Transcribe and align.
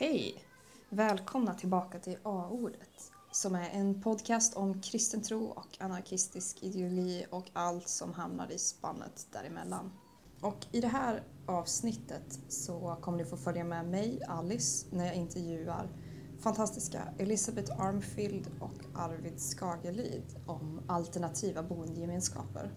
Hej! 0.00 0.44
Välkomna 0.88 1.54
tillbaka 1.54 1.98
till 1.98 2.16
A-ordet 2.22 3.12
som 3.32 3.54
är 3.54 3.70
en 3.70 4.02
podcast 4.02 4.56
om 4.56 4.80
kristen 4.80 5.22
tro 5.22 5.44
och 5.44 5.76
anarkistisk 5.80 6.62
ideologi 6.62 7.26
och 7.30 7.50
allt 7.52 7.88
som 7.88 8.12
hamnar 8.12 8.52
i 8.52 8.58
spannet 8.58 9.26
däremellan. 9.32 9.92
Och 10.40 10.66
i 10.72 10.80
det 10.80 10.88
här 10.88 11.22
avsnittet 11.46 12.38
så 12.48 12.96
kommer 13.00 13.18
ni 13.18 13.24
få 13.24 13.36
följa 13.36 13.64
med 13.64 13.86
mig, 13.86 14.22
Alice, 14.28 14.86
när 14.90 15.06
jag 15.06 15.14
intervjuar 15.14 15.88
fantastiska 16.40 17.02
Elisabeth 17.18 17.80
Armfield 17.80 18.50
och 18.60 18.98
Arvid 19.00 19.40
Skagelid 19.40 20.36
om 20.46 20.80
alternativa 20.86 21.62
boendegemenskaper. 21.62 22.72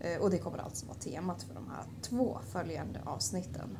Eh, 0.00 0.20
och 0.20 0.30
det 0.30 0.38
kommer 0.38 0.58
alltså 0.58 0.86
vara 0.86 0.98
temat 0.98 1.42
för 1.42 1.54
de 1.54 1.68
här 1.68 1.84
två 2.02 2.38
följande 2.52 3.00
avsnitten. 3.04 3.78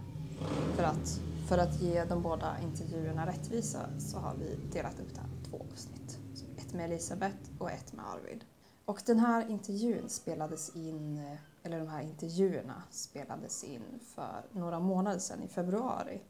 För 0.77 0.83
att, 0.83 1.21
för 1.49 1.59
att 1.59 1.81
ge 1.81 2.05
de 2.05 2.23
båda 2.23 2.57
intervjuerna 2.63 3.27
rättvisa 3.27 3.99
så 3.99 4.19
har 4.19 4.35
vi 4.35 4.57
delat 4.73 5.01
upp 5.01 5.15
det 5.15 5.21
här 5.21 5.29
i 5.29 5.51
två 5.51 5.67
avsnitt. 5.73 6.19
Så 6.35 6.45
ett 6.59 6.75
med 6.75 6.85
Elisabeth 6.85 7.37
och 7.59 7.71
ett 7.71 7.93
med 7.93 8.05
Arvid. 8.05 8.45
Och 8.85 9.03
den 9.07 9.19
här 9.19 9.51
intervjun 9.51 10.09
spelades 10.09 10.77
in, 10.77 11.37
eller 11.63 11.79
de 11.79 11.89
här 11.89 12.03
intervjuerna 12.03 12.83
spelades 12.91 13.65
in 13.65 14.01
för 14.15 14.45
några 14.53 14.81
månader 14.81 15.19
sedan 15.19 15.43
i 15.43 15.49
februari. 15.49 16.23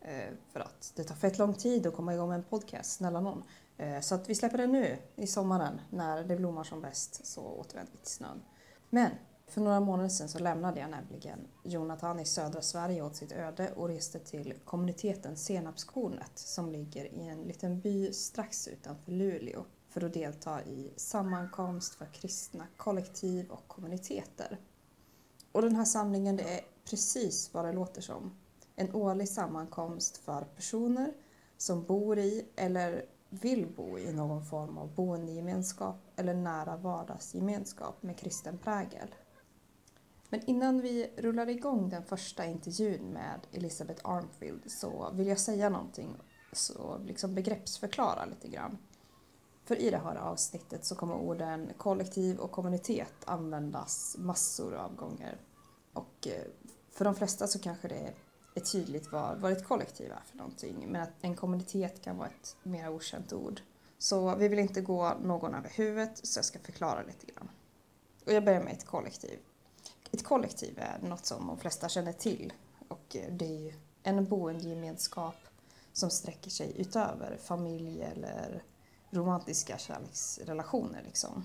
Eh, 0.00 0.32
för 0.52 0.60
att 0.60 0.92
det 0.96 1.04
tar 1.04 1.14
fett 1.14 1.38
lång 1.38 1.54
tid 1.54 1.86
att 1.86 1.94
komma 1.94 2.14
igång 2.14 2.28
med 2.28 2.36
en 2.36 2.44
podcast, 2.44 2.92
snälla 2.92 3.20
någon. 3.20 3.42
Eh, 3.76 4.00
så 4.00 4.14
att 4.14 4.28
vi 4.28 4.34
släpper 4.34 4.58
den 4.58 4.72
nu 4.72 4.98
i 5.16 5.26
sommaren 5.26 5.80
när 5.90 6.24
det 6.24 6.36
blommar 6.36 6.64
som 6.64 6.80
bäst 6.80 7.26
så 7.26 7.40
återvänder 7.40 7.92
vi 7.92 7.98
till 7.98 8.10
snön. 8.10 8.42
Men 8.90 9.10
för 9.48 9.60
några 9.60 9.80
månader 9.80 10.08
sedan 10.08 10.28
så 10.28 10.38
lämnade 10.38 10.80
jag 10.80 10.90
nämligen 10.90 11.38
Jonathan 11.62 12.20
i 12.20 12.24
södra 12.24 12.62
Sverige 12.62 13.02
åt 13.02 13.16
sitt 13.16 13.32
öde 13.32 13.72
och 13.72 13.88
reste 13.88 14.18
till 14.18 14.54
kommuniteten 14.64 15.36
Senapskornet 15.36 16.38
som 16.38 16.72
ligger 16.72 17.04
i 17.04 17.28
en 17.28 17.42
liten 17.42 17.80
by 17.80 18.12
strax 18.12 18.68
utanför 18.68 19.12
Luleå 19.12 19.64
för 19.88 20.04
att 20.04 20.12
delta 20.14 20.64
i 20.64 20.92
sammankomst 20.96 21.94
för 21.94 22.06
kristna 22.06 22.66
kollektiv 22.76 23.50
och 23.50 23.68
kommuniteter. 23.68 24.58
Och 25.52 25.62
den 25.62 25.76
här 25.76 25.84
samlingen 25.84 26.36
det 26.36 26.54
är 26.54 26.60
precis 26.84 27.54
vad 27.54 27.64
det 27.64 27.72
låter 27.72 28.00
som. 28.00 28.38
En 28.74 28.94
årlig 28.94 29.28
sammankomst 29.28 30.16
för 30.16 30.44
personer 30.44 31.12
som 31.56 31.84
bor 31.84 32.18
i 32.18 32.46
eller 32.56 33.04
vill 33.28 33.66
bo 33.66 33.98
i 33.98 34.12
någon 34.12 34.44
form 34.44 34.78
av 34.78 34.94
boendegemenskap 34.94 35.96
eller 36.16 36.34
nära 36.34 36.76
vardagsgemenskap 36.76 38.02
med 38.02 38.18
kristen 38.18 38.58
prägel. 38.58 39.14
Men 40.28 40.40
innan 40.46 40.80
vi 40.80 41.10
rullar 41.16 41.48
igång 41.48 41.88
den 41.88 42.04
första 42.04 42.46
intervjun 42.46 43.12
med 43.12 43.40
Elisabeth 43.52 44.08
Armfield 44.08 44.70
så 44.70 45.10
vill 45.12 45.26
jag 45.26 45.38
säga 45.40 45.68
någonting, 45.68 46.16
så 46.52 46.98
liksom 47.06 47.34
begreppsförklara 47.34 48.24
lite 48.24 48.48
grann. 48.48 48.78
För 49.64 49.76
i 49.76 49.90
det 49.90 49.98
här 49.98 50.16
avsnittet 50.16 50.84
så 50.84 50.94
kommer 50.94 51.14
orden 51.14 51.70
kollektiv 51.76 52.38
och 52.38 52.50
kommunitet 52.50 53.14
användas 53.24 54.16
massor 54.18 54.74
av 54.74 54.96
gånger. 54.96 55.38
Och 55.92 56.28
eh, 56.28 56.44
för 56.90 57.04
de 57.04 57.14
flesta 57.14 57.46
så 57.46 57.58
kanske 57.58 57.88
det 57.88 58.12
är 58.54 58.60
tydligt 58.60 59.12
vad, 59.12 59.38
vad 59.38 59.52
ett 59.52 59.64
kollektiv 59.64 60.10
är 60.10 60.22
för 60.26 60.36
någonting, 60.36 60.86
men 60.88 61.02
att 61.02 61.10
en 61.20 61.36
kommunitet 61.36 62.02
kan 62.02 62.16
vara 62.16 62.28
ett 62.28 62.56
mer 62.62 62.88
okänt 62.88 63.32
ord. 63.32 63.60
Så 63.98 64.34
vi 64.34 64.48
vill 64.48 64.58
inte 64.58 64.80
gå 64.80 65.14
någon 65.22 65.54
över 65.54 65.70
huvudet, 65.70 66.26
så 66.26 66.38
jag 66.38 66.44
ska 66.44 66.58
förklara 66.58 67.02
lite 67.02 67.26
grann. 67.26 67.50
Och 68.26 68.32
jag 68.32 68.44
börjar 68.44 68.62
med 68.62 68.72
ett 68.72 68.86
kollektiv. 68.86 69.38
Ett 70.16 70.24
kollektiv 70.24 70.78
är 70.78 71.08
något 71.08 71.26
som 71.26 71.46
de 71.46 71.58
flesta 71.58 71.88
känner 71.88 72.12
till 72.12 72.52
och 72.88 73.16
eh, 73.16 73.32
det 73.32 73.44
är 73.44 73.60
ju 73.60 73.72
en 74.02 74.24
boendegemenskap 74.24 75.34
som 75.92 76.10
sträcker 76.10 76.50
sig 76.50 76.72
utöver 76.76 77.38
familj 77.42 78.02
eller 78.02 78.62
romantiska 79.10 79.78
kärleksrelationer. 79.78 81.02
Liksom. 81.04 81.44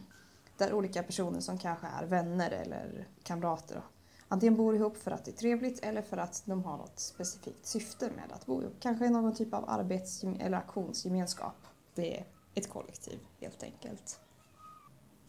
Där 0.57 0.73
olika 0.73 1.03
personer 1.03 1.39
som 1.39 1.57
kanske 1.57 1.87
är 1.87 2.05
vänner 2.05 2.51
eller 2.51 3.07
kamrater 3.23 3.81
antingen 4.27 4.55
bor 4.55 4.75
ihop 4.75 4.97
för 4.97 5.11
att 5.11 5.25
det 5.25 5.31
är 5.31 5.35
trevligt 5.35 5.79
eller 5.79 6.01
för 6.01 6.17
att 6.17 6.43
de 6.45 6.63
har 6.63 6.77
något 6.77 6.99
specifikt 6.99 7.65
syfte 7.65 8.09
med 8.15 8.31
att 8.31 8.45
bo 8.45 8.61
ihop. 8.61 8.75
Kanske 8.79 9.09
någon 9.09 9.35
typ 9.35 9.53
av 9.53 9.69
arbets 9.69 10.23
eller 10.23 10.57
aktionsgemenskap. 10.57 11.67
Det 11.95 12.17
är 12.17 12.25
ett 12.53 12.69
kollektiv 12.69 13.19
helt 13.39 13.63
enkelt. 13.63 14.19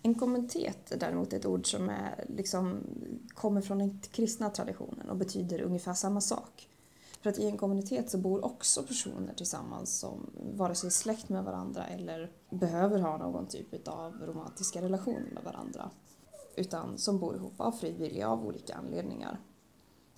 En 0.02 0.14
kommunitet 0.14 0.92
är 0.92 0.96
däremot 0.96 1.32
ett 1.32 1.46
ord 1.46 1.70
som 1.70 1.88
är, 1.88 2.24
liksom, 2.28 2.80
kommer 3.28 3.60
från 3.60 3.78
den 3.78 4.00
kristna 4.10 4.50
traditionen 4.50 5.10
och 5.10 5.16
betyder 5.16 5.62
ungefär 5.62 5.94
samma 5.94 6.20
sak. 6.20 6.68
För 7.20 7.30
att 7.30 7.38
i 7.38 7.46
en 7.46 7.56
kommunitet 7.56 8.10
så 8.10 8.18
bor 8.18 8.44
också 8.44 8.82
personer 8.82 9.34
tillsammans 9.34 9.98
som 9.98 10.30
vare 10.54 10.74
sig 10.74 10.86
är 10.86 10.91
släkt 10.91 11.28
med 11.28 11.44
varandra 11.44 11.86
eller 11.86 12.32
behöver 12.50 12.98
ha 12.98 13.16
någon 13.16 13.46
typ 13.46 13.88
av 13.88 14.12
romantiska 14.20 14.82
relationer 14.82 15.30
med 15.34 15.44
varandra. 15.44 15.91
Utan 16.56 16.98
som 16.98 17.18
bor 17.18 17.36
ihop 17.36 17.60
av 17.60 17.72
fri 17.72 17.92
vilja 17.92 18.28
av 18.28 18.46
olika 18.46 18.74
anledningar. 18.74 19.41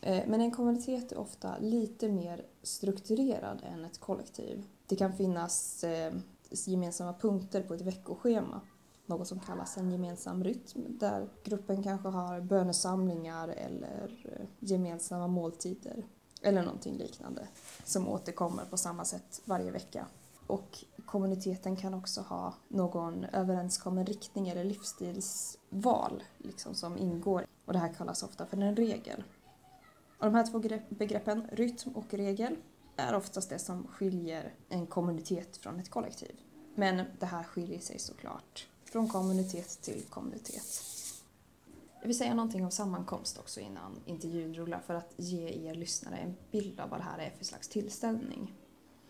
Eh, 0.00 0.23
men 0.27 0.41
en 0.41 0.50
kommunitet 0.50 1.12
är 1.12 1.19
ofta 1.19 1.59
lite 1.59 2.09
mer 2.09 2.47
strukturerad 2.62 3.62
än 3.65 3.84
ett 3.84 4.00
kollektiv. 4.00 4.65
Det 4.87 4.97
kan 4.97 5.12
finnas 5.12 5.84
eh, 5.84 6.15
gemensamma 6.50 7.12
punkter 7.12 7.62
på 7.62 7.75
ett 7.75 7.81
veckoschema 7.81 8.61
något 9.07 9.29
som 9.29 9.41
kallas 9.41 9.77
en 9.77 9.91
gemensam 9.91 10.45
rytm 10.45 10.99
där 10.99 11.29
gruppen 11.45 11.83
kanske 11.83 12.09
har 12.09 12.41
bönesamlingar 12.41 13.49
eller 13.49 14.37
eh, 14.39 14.47
gemensamma 14.59 15.27
måltider 15.27 16.05
eller 16.43 16.63
någonting 16.63 16.99
liknande 16.99 17.49
som 17.85 18.09
återkommer 18.09 18.65
på 18.65 18.77
samma 18.77 19.05
sätt 19.05 19.43
varje 19.45 19.71
vecka. 19.71 20.07
Och 20.47 20.85
kommuniteten 21.07 21.77
kan 21.77 21.95
också 21.95 22.21
ha 22.21 22.55
någon 22.69 23.25
överenskommen 23.25 24.07
riktning 24.07 24.49
eller 24.49 24.65
livsstilsval 24.65 26.23
liksom, 26.39 26.75
som 26.75 26.99
ingår 26.99 27.47
och 27.65 27.73
det 27.73 27.79
här 27.79 27.93
kallas 27.93 28.23
ofta 28.23 28.47
för 28.47 28.57
en 28.57 28.77
regel. 28.77 29.25
Och 30.19 30.25
de 30.25 30.35
här 30.35 30.47
två 30.47 30.59
begreppen, 30.89 31.49
rytm 31.53 31.93
och 31.95 32.15
regel, 32.15 32.57
är 32.97 33.15
oftast 33.15 33.51
det 33.51 33.59
som 33.59 33.87
skiljer 33.87 34.55
en 34.69 34.87
kommunitet 34.87 35.57
från 35.57 35.81
ett 35.81 35.91
kollektiv. 35.91 36.41
Men 36.75 37.03
det 37.19 37.27
här 37.27 37.43
skiljer 37.43 37.81
sig 37.81 37.99
såklart 37.99 38.67
från 38.94 39.09
kommunitet 39.09 39.82
till 39.82 40.03
kommunitet. 40.10 40.84
Jag 42.00 42.06
vill 42.06 42.19
säga 42.19 42.34
någonting 42.34 42.65
om 42.65 42.71
sammankomst 42.71 43.38
också 43.38 43.60
innan 43.60 44.00
intervjun 44.06 44.55
rullar 44.55 44.81
för 44.87 44.94
att 44.94 45.12
ge 45.16 45.69
er 45.69 45.75
lyssnare 45.75 46.16
en 46.16 46.37
bild 46.50 46.81
av 46.81 46.91
vad 46.91 47.00
det 47.00 47.05
här 47.05 47.19
är 47.19 47.31
för 47.31 47.44
slags 47.44 47.69
tillställning. 47.69 48.55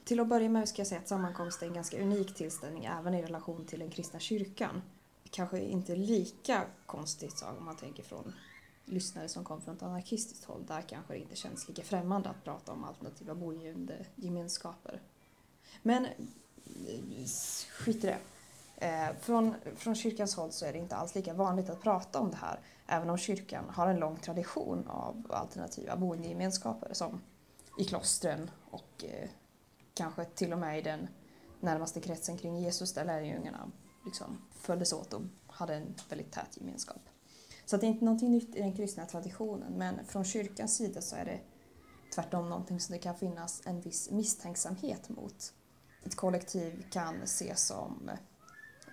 Till 0.05 0.21
att 0.21 0.29
börja 0.29 0.49
med 0.49 0.69
ska 0.69 0.81
jag 0.81 0.87
säga 0.87 1.01
att 1.01 1.09
sammankomst 1.09 1.63
är 1.63 1.67
en 1.67 1.75
ganska 1.75 2.03
unik 2.03 2.35
tillställning 2.35 2.85
även 2.85 3.15
i 3.15 3.23
relation 3.23 3.67
till 3.67 3.79
den 3.79 3.91
kristna 3.91 4.21
kyrkan. 4.21 4.83
Kanske 5.31 5.61
inte 5.61 5.97
lika 5.97 6.65
konstigt 6.87 7.45
om 7.59 7.65
man 7.65 7.77
tänker 7.77 8.03
från 8.03 8.33
lyssnare 8.85 9.29
som 9.29 9.45
kom 9.45 9.61
från 9.61 9.77
ett 9.77 9.83
anarkistiskt 9.83 10.45
håll. 10.45 10.67
Där 10.67 10.83
kanske 10.83 11.13
det 11.13 11.19
inte 11.19 11.37
känns 11.37 11.69
lika 11.69 11.83
främmande 11.83 12.29
att 12.29 12.45
prata 12.45 12.73
om 12.73 12.85
alternativa 12.85 13.35
boendegemenskaper. 13.35 15.01
Men 15.83 16.05
eh, 16.05 17.27
skit 17.71 18.05
i 18.05 18.07
det. 18.07 18.19
Eh, 18.77 19.17
från, 19.21 19.55
från 19.77 19.95
kyrkans 19.95 20.35
håll 20.35 20.53
så 20.53 20.67
är 20.67 20.73
det 20.73 20.79
inte 20.79 20.97
alls 20.97 21.15
lika 21.15 21.35
vanligt 21.35 21.71
att 21.71 21.83
prata 21.83 22.21
om 22.21 22.31
det 22.31 22.37
här, 22.37 22.61
även 22.87 23.11
om 23.11 23.19
kyrkan 23.19 23.65
har 23.69 23.87
en 23.87 23.97
lång 23.97 24.17
tradition 24.17 24.89
av 24.89 25.27
alternativa 25.31 25.97
boendegemenskaper 25.97 26.95
som 26.95 27.21
i 27.79 27.85
klostren 27.85 28.51
och 28.71 29.05
eh, 29.05 29.29
kanske 29.95 30.25
till 30.25 30.53
och 30.53 30.59
med 30.59 30.79
i 30.79 30.83
den 30.83 31.09
närmaste 31.61 32.01
kretsen 32.01 32.39
kring 32.39 32.57
Jesus 32.57 32.95
där 32.95 33.05
lärjungarna 33.05 33.71
liksom 34.05 34.43
följdes 34.61 34.93
åt 34.93 35.13
och 35.13 35.23
hade 35.47 35.75
en 35.75 35.95
väldigt 36.09 36.33
tät 36.33 36.57
gemenskap. 36.57 37.01
Så 37.65 37.77
att 37.77 37.81
det 37.81 37.87
är 37.87 37.89
inte 37.89 38.05
någonting 38.05 38.31
nytt 38.31 38.55
i 38.55 38.61
den 38.61 38.77
kristna 38.77 39.07
traditionen, 39.07 39.73
men 39.73 40.05
från 40.07 40.25
kyrkans 40.25 40.77
sida 40.77 41.01
så 41.01 41.17
är 41.17 41.25
det 41.25 41.41
tvärtom 42.15 42.49
någonting 42.49 42.81
som 42.81 42.93
det 42.93 42.99
kan 42.99 43.15
finnas 43.15 43.63
en 43.65 43.81
viss 43.81 44.11
misstänksamhet 44.11 45.09
mot. 45.09 45.53
Ett 46.05 46.15
kollektiv 46.15 46.87
kan 46.91 47.23
ses 47.23 47.67
som 47.67 48.11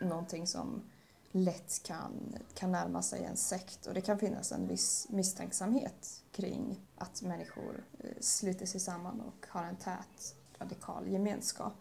någonting 0.02 0.48
som 0.48 0.82
lätt 1.32 1.84
kan, 1.84 2.36
kan 2.54 2.72
närma 2.72 3.02
sig 3.02 3.24
en 3.24 3.38
sekt 3.38 3.86
och 3.86 3.94
det 3.94 4.02
kan 4.02 4.20
finnas 4.20 4.52
en 4.52 4.68
viss 4.68 5.08
misstänksamhet 5.10 6.24
kring 6.32 6.80
att 6.98 7.22
människor 7.22 7.84
eh, 8.00 8.10
sluter 8.20 8.66
sig 8.66 8.80
samman 8.80 9.22
och 9.22 9.46
har 9.50 9.64
en 9.64 9.76
tät 9.76 10.36
radikal 10.58 11.08
gemenskap. 11.08 11.74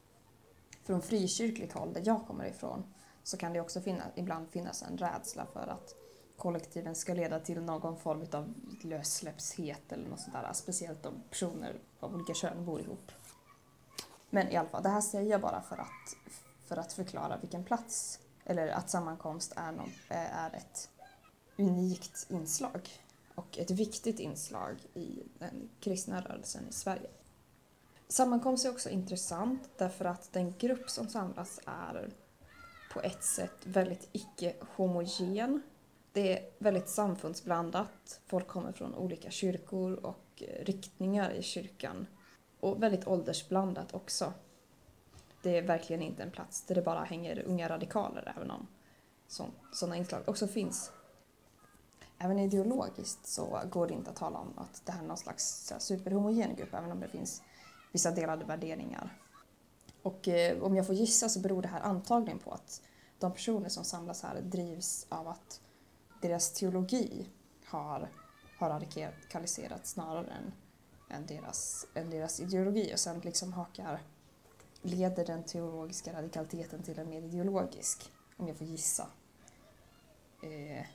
Från 0.84 1.02
frikyrkligt 1.02 1.72
håll, 1.72 1.92
där 1.92 2.02
jag 2.04 2.26
kommer 2.26 2.44
ifrån, 2.44 2.84
så 3.22 3.36
kan 3.36 3.52
det 3.52 3.60
också 3.60 3.80
finna, 3.80 4.04
ibland 4.14 4.48
finnas 4.48 4.82
en 4.82 4.98
rädsla 4.98 5.46
för 5.52 5.66
att 5.66 5.94
kollektiven 6.36 6.94
ska 6.94 7.14
leda 7.14 7.40
till 7.40 7.62
någon 7.62 7.96
form 7.96 8.26
av 8.32 8.54
lössläppshet 8.82 9.92
eller 9.92 10.08
något 10.08 10.20
sånt 10.20 10.32
där, 10.32 10.52
speciellt 10.52 11.06
om 11.06 11.22
personer 11.30 11.78
av 12.00 12.14
olika 12.14 12.34
kön 12.34 12.64
bor 12.64 12.80
ihop. 12.80 13.12
Men 14.30 14.48
i 14.48 14.56
alla 14.56 14.68
fall, 14.68 14.82
det 14.82 14.88
här 14.88 15.00
säger 15.00 15.30
jag 15.30 15.40
bara 15.40 15.62
för 15.62 15.76
att, 15.76 16.16
för 16.70 16.76
att 16.76 16.92
förklara 16.92 17.36
vilken 17.36 17.64
plats, 17.64 18.20
eller 18.44 18.68
att 18.68 18.90
sammankomst 18.90 19.52
är, 19.56 19.72
någon, 19.72 19.92
eh, 20.08 20.38
är 20.44 20.54
ett 20.56 20.90
unikt 21.58 22.26
inslag 22.28 22.88
och 23.34 23.58
ett 23.58 23.70
viktigt 23.70 24.20
inslag 24.20 24.76
i 24.94 25.22
den 25.38 25.68
kristna 25.80 26.20
rörelsen 26.20 26.68
i 26.68 26.72
Sverige. 26.72 27.10
Sammankomst 28.08 28.66
är 28.66 28.70
också 28.70 28.90
intressant 28.90 29.70
därför 29.76 30.04
att 30.04 30.32
den 30.32 30.54
grupp 30.58 30.90
som 30.90 31.08
samlas 31.08 31.60
är 31.66 32.10
på 32.92 33.00
ett 33.00 33.24
sätt 33.24 33.66
väldigt 33.66 34.08
icke-homogen. 34.12 35.62
Det 36.12 36.38
är 36.38 36.50
väldigt 36.58 36.88
samfundsblandat. 36.88 38.20
Folk 38.26 38.46
kommer 38.46 38.72
från 38.72 38.94
olika 38.94 39.30
kyrkor 39.30 39.94
och 39.94 40.42
eh, 40.42 40.64
riktningar 40.64 41.30
i 41.30 41.42
kyrkan. 41.42 42.06
Och 42.60 42.82
väldigt 42.82 43.06
åldersblandat 43.06 43.94
också. 43.94 44.32
Det 45.42 45.58
är 45.58 45.62
verkligen 45.62 46.02
inte 46.02 46.22
en 46.22 46.30
plats 46.30 46.62
där 46.62 46.74
det 46.74 46.82
bara 46.82 47.04
hänger 47.04 47.42
unga 47.46 47.68
radikaler 47.68 48.32
även 48.36 48.50
om 48.50 48.66
sådana 49.72 49.96
inslag 49.96 50.22
också 50.26 50.46
finns. 50.46 50.92
Även 52.18 52.38
ideologiskt 52.38 53.26
så 53.26 53.60
går 53.70 53.86
det 53.86 53.94
inte 53.94 54.10
att 54.10 54.16
tala 54.16 54.38
om 54.38 54.58
att 54.58 54.82
det 54.86 54.92
här 54.92 55.02
är 55.02 55.06
någon 55.06 55.16
slags 55.16 55.72
superhomogen 55.78 56.56
grupp 56.56 56.74
även 56.74 56.92
om 56.92 57.00
det 57.00 57.08
finns 57.08 57.42
vissa 57.92 58.10
delade 58.10 58.44
värderingar. 58.44 59.18
Och 60.02 60.28
eh, 60.28 60.62
om 60.62 60.76
jag 60.76 60.86
får 60.86 60.94
gissa 60.94 61.28
så 61.28 61.40
beror 61.40 61.62
det 61.62 61.68
här 61.68 61.80
antagligen 61.80 62.38
på 62.38 62.52
att 62.52 62.82
de 63.18 63.32
personer 63.32 63.68
som 63.68 63.84
samlas 63.84 64.22
här 64.22 64.40
drivs 64.40 65.06
av 65.08 65.28
att 65.28 65.60
deras 66.20 66.52
teologi 66.52 67.26
har, 67.64 68.08
har 68.58 68.70
radikaliserats 68.70 69.90
snarare 69.90 70.26
än, 70.26 70.52
än, 71.10 71.26
deras, 71.26 71.86
än 71.94 72.10
deras 72.10 72.40
ideologi 72.40 72.94
och 72.94 73.00
sen 73.00 73.20
liksom 73.20 73.52
hakar, 73.52 74.02
leder 74.82 75.24
den 75.24 75.44
teologiska 75.44 76.12
radikaliteten 76.12 76.82
till 76.82 76.98
en 76.98 77.08
mer 77.08 77.22
ideologisk, 77.22 78.12
om 78.36 78.48
jag 78.48 78.56
får 78.56 78.66
gissa. 78.66 79.06
Eh, 80.42 80.86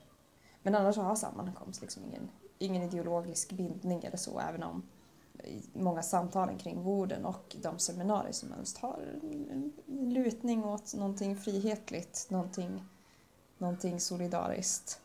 men 0.63 0.75
annars 0.75 0.97
har 0.97 1.15
sammankomst 1.15 1.81
liksom 1.81 2.03
ingen, 2.05 2.29
ingen 2.57 2.83
ideologisk 2.83 3.51
bindning 3.51 4.03
eller 4.03 4.17
så, 4.17 4.39
även 4.39 4.63
om 4.63 4.83
många 5.73 6.03
samtalen 6.03 6.57
kring 6.57 6.83
vården 6.83 7.25
och 7.25 7.55
de 7.61 7.79
seminarier 7.79 8.31
som 8.31 8.51
helst 8.51 8.77
har 8.77 8.99
en 9.51 9.73
lutning 10.13 10.65
åt 10.65 10.93
någonting 10.93 11.35
frihetligt, 11.35 12.27
någonting, 12.29 12.83
någonting 13.57 13.99
solidariskt. 13.99 15.01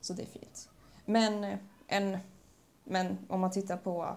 Så 0.00 0.12
det 0.12 0.22
är 0.22 0.26
fint. 0.26 0.68
Men, 1.04 1.44
eh, 1.44 1.58
en, 1.86 2.18
men 2.84 3.18
om 3.28 3.40
man 3.40 3.50
tittar 3.50 3.76
på, 3.76 4.16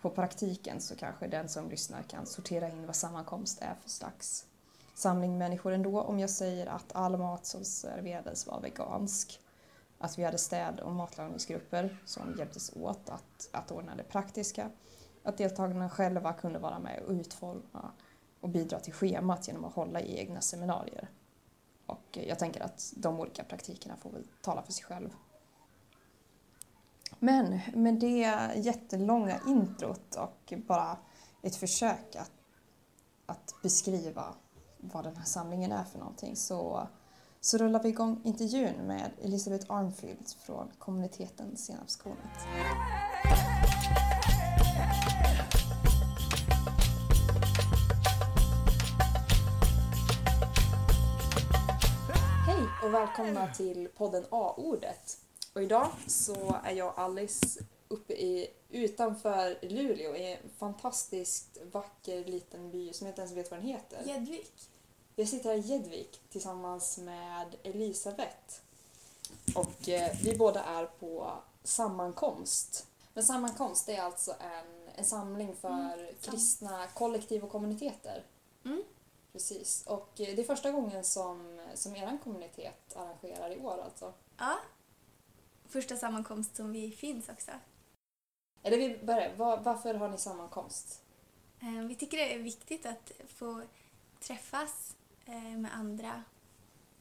på 0.00 0.10
praktiken 0.10 0.80
så 0.80 0.96
kanske 0.96 1.26
den 1.26 1.48
som 1.48 1.70
lyssnar 1.70 2.02
kan 2.02 2.26
sortera 2.26 2.68
in 2.68 2.86
vad 2.86 2.96
sammankomst 2.96 3.62
är 3.62 3.74
för 3.82 3.90
slags 3.90 4.46
samling 4.94 5.38
människor 5.38 5.72
ändå. 5.72 6.00
Om 6.00 6.18
jag 6.18 6.30
säger 6.30 6.66
att 6.66 6.92
all 6.92 7.16
mat 7.16 7.46
som 7.46 7.64
serverades 7.64 8.46
var 8.46 8.60
vegansk 8.60 9.40
att 9.98 10.18
vi 10.18 10.24
hade 10.24 10.38
städ 10.38 10.80
och 10.80 10.92
matlagningsgrupper 10.92 11.98
som 12.04 12.34
hjälptes 12.38 12.72
åt 12.76 13.10
att, 13.10 13.48
att 13.52 13.70
ordna 13.70 13.96
det 13.96 14.02
praktiska. 14.02 14.70
Att 15.22 15.38
deltagarna 15.38 15.90
själva 15.90 16.32
kunde 16.32 16.58
vara 16.58 16.78
med 16.78 17.02
och 17.06 17.12
utforma 17.12 17.92
och 18.40 18.48
bidra 18.48 18.80
till 18.80 18.92
schemat 18.92 19.48
genom 19.48 19.64
att 19.64 19.74
hålla 19.74 20.00
i 20.00 20.18
egna 20.18 20.40
seminarier. 20.40 21.08
Och 21.86 22.18
jag 22.26 22.38
tänker 22.38 22.60
att 22.60 22.92
de 22.96 23.20
olika 23.20 23.44
praktikerna 23.44 23.96
får 23.96 24.10
väl 24.10 24.26
tala 24.42 24.62
för 24.62 24.72
sig 24.72 24.84
själv. 24.84 25.10
Men 27.18 27.60
med 27.74 27.94
det 27.94 28.50
jättelånga 28.56 29.40
introt 29.46 30.14
och 30.14 30.52
bara 30.66 30.96
ett 31.42 31.56
försök 31.56 32.16
att, 32.16 32.32
att 33.26 33.54
beskriva 33.62 34.34
vad 34.78 35.04
den 35.04 35.16
här 35.16 35.24
samlingen 35.24 35.72
är 35.72 35.84
för 35.84 35.98
någonting 35.98 36.36
så 36.36 36.88
så 37.40 37.58
rullar 37.58 37.82
vi 37.82 37.88
igång 37.88 38.20
intervjun 38.24 38.74
med 38.86 39.10
Elisabeth 39.22 39.66
Armfield 39.68 40.28
från 40.46 40.70
kommuniteten 40.78 41.56
Senapskornet. 41.56 42.18
Hej 52.46 52.66
och 52.84 52.94
välkomna 52.94 53.54
till 53.54 53.88
podden 53.96 54.24
A-ordet. 54.30 55.27
Och 55.58 55.64
idag 55.64 55.90
så 56.06 56.56
är 56.64 56.72
jag 56.72 56.92
Alice 56.96 57.64
uppe 57.88 58.12
i, 58.12 58.50
utanför 58.70 59.58
Luleå 59.62 60.16
i 60.16 60.32
en 60.32 60.50
fantastiskt 60.58 61.58
vacker 61.72 62.24
liten 62.24 62.70
by 62.70 62.92
som 62.92 63.06
jag 63.06 63.12
inte 63.12 63.20
ens 63.20 63.36
vet 63.36 63.50
vad 63.50 63.60
den 63.60 63.66
heter. 63.66 64.02
Gäddvik. 64.04 64.70
Jag 65.14 65.28
sitter 65.28 65.50
här 65.50 65.56
i 65.56 65.60
Gäddvik 65.60 66.20
tillsammans 66.30 66.98
med 66.98 67.56
Elisabeth. 67.62 68.60
Och 69.54 69.88
eh, 69.88 70.16
vi 70.22 70.36
båda 70.36 70.64
är 70.64 70.86
på 70.86 71.32
sammankomst. 71.64 72.86
Men 73.14 73.24
sammankomst 73.24 73.88
är 73.88 74.02
alltså 74.02 74.30
en, 74.40 74.88
en 74.94 75.04
samling 75.04 75.56
för 75.56 75.98
mm, 75.98 76.14
kristna 76.20 76.86
kollektiv 76.86 77.44
och 77.44 77.50
kommuniteter. 77.50 78.24
Mm. 78.64 78.82
Precis. 79.32 79.86
Och 79.86 80.20
eh, 80.20 80.36
det 80.36 80.42
är 80.42 80.46
första 80.46 80.70
gången 80.70 81.04
som, 81.04 81.60
som 81.74 81.96
er 81.96 82.18
kommunitet 82.24 82.96
arrangerar 82.96 83.50
i 83.50 83.58
år 83.58 83.80
alltså. 83.84 84.12
Ja. 84.38 84.58
Första 85.68 85.96
sammankomst 85.96 86.56
som 86.56 86.72
vi 86.72 86.90
finns 86.90 87.28
också. 87.28 87.50
Eller 88.62 88.78
vi 88.78 88.98
börjar, 89.04 89.36
var, 89.36 89.60
varför 89.60 89.94
har 89.94 90.08
ni 90.08 90.18
sammankomst? 90.18 91.02
Eh, 91.60 91.86
vi 91.88 91.94
tycker 91.94 92.16
det 92.16 92.34
är 92.34 92.38
viktigt 92.38 92.86
att 92.86 93.12
få 93.28 93.62
träffas 94.20 94.94
Eh, 95.28 95.58
med 95.58 95.70
andra 95.74 96.22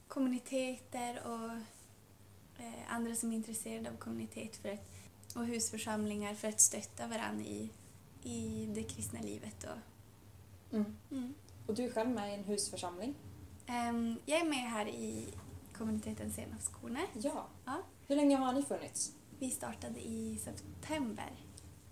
kommuniteter 0.07 1.21
och 1.25 1.51
eh, 2.63 2.93
andra 2.93 3.15
som 3.15 3.31
är 3.31 3.35
intresserade 3.35 3.89
av 3.89 3.97
kommunitet 3.97 4.55
för 4.55 4.69
att, 4.69 5.35
och 5.35 5.45
husförsamlingar 5.45 6.33
för 6.33 6.47
att 6.47 6.59
stötta 6.59 7.07
varandra 7.07 7.45
i, 7.45 7.69
i 8.23 8.69
det 8.75 8.83
kristna 8.83 9.19
livet. 9.21 9.63
Och, 9.63 10.75
mm. 10.75 10.97
Mm. 11.11 11.33
och 11.67 11.73
du 11.73 11.85
är 11.85 11.91
själv 11.91 12.09
med 12.09 12.31
i 12.31 12.33
en 12.33 12.43
husförsamling? 12.43 13.15
Jag 14.25 14.39
är 14.41 14.49
med 14.49 14.71
här 14.71 14.87
i 14.87 15.27
kommuniteten 15.73 16.33
Senapskorne. 16.33 17.01
Ja. 17.13 17.47
ja. 17.65 17.83
Hur 18.07 18.15
länge 18.15 18.35
har 18.35 18.53
ni 18.53 18.63
funnits? 18.63 19.11
Vi 19.39 19.49
startade 19.49 19.99
i 19.99 20.39
september. 20.43 21.31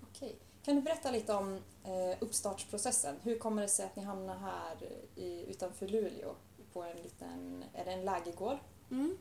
Okej. 0.02 0.36
Kan 0.64 0.76
du 0.76 0.82
berätta 0.82 1.12
lite 1.12 1.34
om 1.34 1.62
eh, 1.84 2.18
uppstartsprocessen? 2.20 3.16
Hur 3.24 3.40
kommer 3.40 3.62
det 3.62 3.68
sig 3.68 3.86
att 3.86 3.96
ni 3.96 4.04
hamnar 4.04 4.38
här 4.38 4.92
i, 5.16 5.46
utanför 5.50 5.88
Luleå 5.88 6.36
på 6.74 6.84
en 6.84 6.98
liten, 6.98 7.64
är 7.74 7.86
det 7.86 7.92
en 7.92 8.06
lägergård? 8.06 8.58
Mm. 8.92 9.18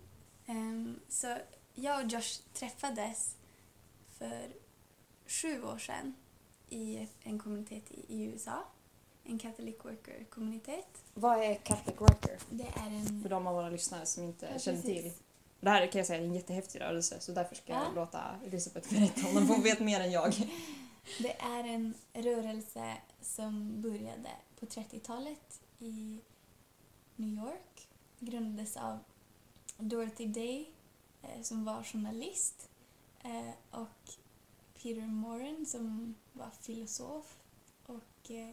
Um, 0.49 1.01
så 1.09 1.37
jag 1.75 2.05
och 2.05 2.11
Josh 2.11 2.41
träffades 2.53 3.37
för 4.19 4.53
sju 5.27 5.63
år 5.63 5.79
sedan 5.79 6.15
i 6.69 7.09
en 7.23 7.39
kommunitet 7.39 7.91
i, 7.91 8.05
i 8.09 8.25
USA. 8.25 8.65
En 9.25 9.39
Catholic 9.39 9.77
Worker-kommunitet. 9.85 11.05
Vad 11.15 11.43
är 11.43 11.55
Catholic 11.55 12.01
Worker? 12.01 12.39
Det 12.51 12.67
är 12.77 12.87
en... 12.87 13.23
För 13.23 13.29
de 13.29 13.47
av 13.47 13.55
våra 13.55 13.69
lyssnare 13.69 14.07
som 14.07 14.25
inte 14.25 14.49
ja, 14.53 14.59
känner 14.59 14.83
precis. 14.83 15.03
till. 15.03 15.13
Det 15.65 15.71
här 15.71 15.87
kan 15.87 15.99
jag 15.99 16.07
säga 16.07 16.21
är 16.21 16.25
en 16.25 16.35
jättehäftig 16.35 16.81
rörelse 16.81 17.21
så 17.21 17.33
därför 17.33 17.55
ska 17.55 17.73
ja. 17.73 17.85
jag 17.85 17.95
låta 17.95 18.41
Elisabeth 18.47 18.95
berätta 18.95 19.29
om 19.29 19.35
den, 19.35 19.47
hon 19.47 19.63
vet 19.63 19.81
mer 19.81 20.01
än 20.01 20.11
jag. 20.11 20.35
Det 21.19 21.41
är 21.41 21.65
en 21.65 21.95
rörelse 22.13 22.97
som 23.21 23.83
började 23.83 24.31
på 24.61 24.67
30-talet 24.67 25.61
i 25.79 26.21
New 27.17 27.45
York. 27.45 27.89
Grundades 28.19 28.77
av 28.77 28.99
Dorothy 29.79 30.27
Day 30.27 30.71
eh, 31.23 31.43
som 31.43 31.65
var 31.65 31.83
journalist 31.83 32.69
eh, 33.23 33.81
och 33.81 34.13
Peter 34.83 35.07
Moran 35.07 35.67
som 35.67 36.15
var 36.33 36.51
filosof. 36.61 37.37
Och 37.87 38.31
eh, 38.31 38.51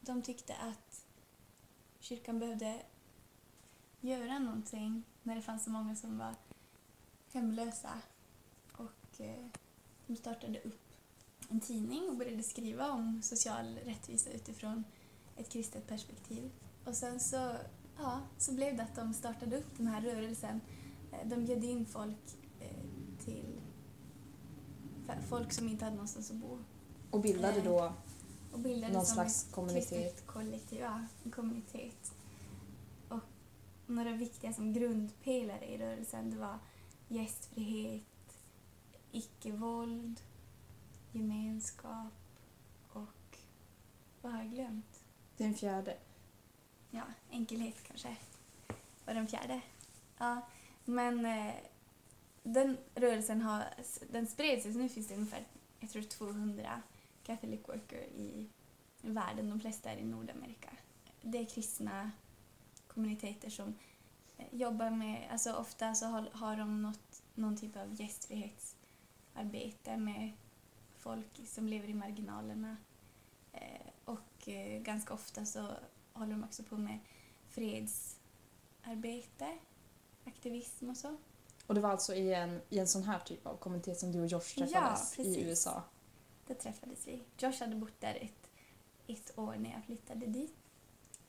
de 0.00 0.22
tyckte 0.22 0.54
att 0.54 1.04
kyrkan 2.00 2.38
behövde 2.38 2.82
göra 4.00 4.38
någonting 4.38 5.02
när 5.22 5.34
det 5.34 5.42
fanns 5.42 5.64
så 5.64 5.70
många 5.70 5.96
som 5.96 6.18
var 6.18 6.34
hemlösa. 7.32 7.90
Och 8.72 9.20
de 10.06 10.16
startade 10.16 10.60
upp 10.60 10.88
en 11.48 11.60
tidning 11.60 12.08
och 12.08 12.16
började 12.16 12.42
skriva 12.42 12.90
om 12.90 13.22
social 13.22 13.78
rättvisa 13.84 14.30
utifrån 14.30 14.84
ett 15.36 15.48
kristet 15.48 15.86
perspektiv. 15.86 16.50
Och 16.84 16.94
sen 16.94 17.20
så, 17.20 17.56
ja, 17.98 18.20
så 18.38 18.52
blev 18.52 18.76
det 18.76 18.82
att 18.82 18.94
de 18.94 19.14
startade 19.14 19.58
upp 19.58 19.76
den 19.76 19.86
här 19.86 20.00
rörelsen. 20.00 20.60
Eh, 21.12 21.28
de 21.28 21.44
bjöd 21.44 21.64
in 21.64 21.86
folk 21.86 22.38
eh, 22.60 23.24
till 23.24 23.60
folk 25.28 25.52
som 25.52 25.68
inte 25.68 25.84
hade 25.84 25.96
någonstans 25.96 26.30
att 26.30 26.36
bo. 26.36 26.58
Och 27.10 27.20
bildade 27.20 27.60
då 27.60 27.84
eh, 27.84 27.92
och 28.52 28.58
bildade 28.58 28.92
någon 28.92 29.06
slags 29.06 29.48
kommunitet? 29.50 30.26
kollektiv, 30.26 30.80
ja, 30.80 31.00
en 31.24 31.30
kommunitet. 31.30 32.12
Några 33.90 34.12
viktiga 34.12 34.52
som 34.52 34.72
grundpelare 34.72 35.64
i 35.64 35.78
rörelsen 35.78 36.30
det 36.30 36.36
var 36.36 36.58
gästfrihet, 37.08 38.40
icke-våld, 39.12 40.20
gemenskap 41.12 42.12
och 42.92 43.38
vad 44.22 44.32
har 44.32 44.38
jag 44.38 44.50
glömt? 44.50 45.04
Den 45.36 45.54
fjärde. 45.54 45.96
Ja, 46.90 47.02
enkelhet 47.30 47.82
kanske 47.88 48.16
var 49.04 49.14
den 49.14 49.26
fjärde. 49.26 49.60
Ja, 50.18 50.40
men 50.84 51.26
eh, 51.26 51.54
den 52.42 52.76
rörelsen 52.94 53.42
har 53.42 53.64
den 54.10 54.26
spred 54.26 54.62
sig, 54.62 54.72
så 54.72 54.78
nu 54.78 54.88
finns 54.88 55.08
det 55.08 55.14
ungefär 55.14 55.46
jag 55.80 55.90
tror 55.90 56.02
200 56.02 56.82
Catholic 57.22 57.60
worker 57.68 58.02
i 58.02 58.48
världen. 59.02 59.50
De 59.50 59.60
flesta 59.60 59.90
är 59.90 59.96
i 59.96 60.04
Nordamerika. 60.04 60.68
Det 61.22 61.38
är 61.38 61.44
kristna 61.44 62.10
kommuniteter 62.98 63.50
som 63.50 63.74
eh, 64.36 64.46
jobbar 64.50 64.90
med, 64.90 65.28
alltså 65.30 65.52
ofta 65.52 65.94
så 65.94 66.06
har, 66.06 66.28
har 66.32 66.56
de 66.56 66.82
något, 66.82 67.22
någon 67.34 67.56
typ 67.56 67.76
av 67.76 68.00
gästfrihetsarbete 68.00 69.96
med 69.96 70.32
folk 70.96 71.40
som 71.46 71.68
lever 71.68 71.88
i 71.88 71.94
marginalerna. 71.94 72.76
Eh, 73.52 73.86
och 74.04 74.48
eh, 74.48 74.82
ganska 74.82 75.14
ofta 75.14 75.44
så 75.44 75.70
håller 76.12 76.32
de 76.32 76.44
också 76.44 76.62
på 76.62 76.76
med 76.76 76.98
fredsarbete, 77.48 79.58
aktivism 80.24 80.90
och 80.90 80.96
så. 80.96 81.16
Och 81.66 81.74
det 81.74 81.80
var 81.80 81.90
alltså 81.90 82.14
i 82.14 82.34
en, 82.34 82.60
i 82.68 82.78
en 82.78 82.88
sån 82.88 83.02
här 83.02 83.18
typ 83.18 83.46
av 83.46 83.56
kommunitet 83.56 83.98
som 83.98 84.12
du 84.12 84.20
och 84.20 84.26
Josh 84.26 84.54
träffades 84.54 85.16
precis. 85.16 85.36
i 85.36 85.42
USA? 85.42 85.82
Där 86.46 86.54
träffades 86.54 87.06
vi. 87.06 87.22
Josh 87.38 87.60
hade 87.60 87.76
bott 87.76 88.00
där 88.00 88.18
ett, 88.20 88.50
ett 89.06 89.38
år 89.38 89.56
när 89.58 89.72
jag 89.72 89.84
flyttade 89.84 90.26
dit. 90.26 90.54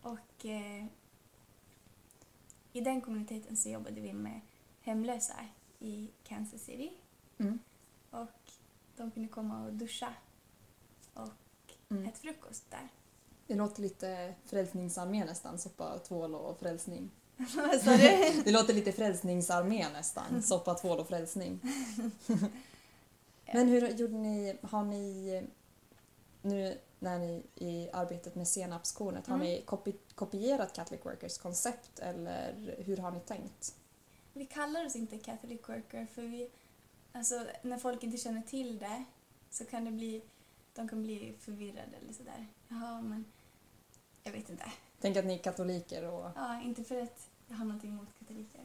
Och 0.02 0.46
eh, 0.46 0.86
i 2.74 2.82
den 2.82 3.02
kommuniteten 3.02 3.58
så 3.58 3.70
jobbade 3.70 4.02
vi 4.02 4.14
med 4.14 4.42
hemlösa 4.82 5.34
i 5.80 6.08
Kansas 6.24 6.62
City. 6.62 6.92
Mm. 7.38 7.60
Och 8.10 8.52
de 8.98 9.12
kunde 9.12 9.30
komma 9.30 9.66
och 9.66 9.74
duscha 9.74 10.14
och 11.14 11.30
Mm. 11.92 12.06
äta 12.06 12.18
frukost 12.18 12.72
där. 12.72 12.88
Det 13.48 13.56
låter 13.56 13.82
lite 13.82 14.34
Frälsningsarmé 14.46 15.26
nästan, 15.26 15.60
soppa, 15.60 16.00
tvål 16.00 16.36
och 16.36 16.60
frälsning. 16.60 17.10
Det 18.44 18.52
låter 18.52 18.74
lite 18.74 18.92
Frälsningsarmé 18.92 19.90
nästan, 19.90 20.44
soppa, 20.44 20.74
tvål 20.74 21.00
och 21.00 21.08
frälsning. 21.08 21.60
Men 23.54 23.68
hur 23.68 23.88
gjorde 23.88 24.14
ni, 24.18 24.58
har 24.62 24.84
ni 24.84 25.44
nu 26.42 26.78
när 27.00 27.20
ni 27.20 27.44
i 27.56 27.90
arbetet 27.94 28.36
med 28.36 28.48
senapskornet, 28.48 29.28
har 29.28 29.36
Mm. 29.36 29.48
ni 29.48 29.62
kopi, 29.62 29.96
kopierat 30.16 30.74
Catholic 30.74 31.06
Workers 31.06 31.38
koncept 31.38 32.00
eller 32.00 32.76
hur 32.78 32.98
har 32.98 33.12
ni 33.12 33.20
tänkt? 33.20 33.76
Vi 34.34 34.46
kallar 34.46 34.86
oss 34.86 34.96
inte 34.96 35.18
Catholic 35.18 35.70
worker 35.70 36.06
för 36.14 36.22
vi, 36.22 36.50
alltså 37.12 37.46
när 37.62 37.78
folk 37.78 38.04
inte 38.04 38.18
känner 38.18 38.42
till 38.42 38.78
det 38.80 39.04
så 39.50 39.66
kan 39.66 39.86
det 39.86 39.92
bli, 39.92 40.22
de 40.76 40.90
kan 40.90 41.04
bli 41.04 41.34
förvirrade 41.40 41.98
eller 42.02 42.14
sådär. 42.14 42.48
Jaha, 42.68 43.02
men 43.02 43.26
jag 44.24 44.32
vet 44.32 44.50
inte. 44.50 44.72
Tänk 45.02 45.18
att 45.18 45.26
ni 45.26 45.34
är 45.34 45.38
katoliker 45.38 46.04
och 46.08 46.32
Ja, 46.36 46.62
inte 46.62 46.84
för 46.84 47.02
att 47.02 47.28
jag 47.48 47.56
har 47.58 47.66
någonting 47.66 47.90
emot 47.92 48.10
katoliker. 48.20 48.62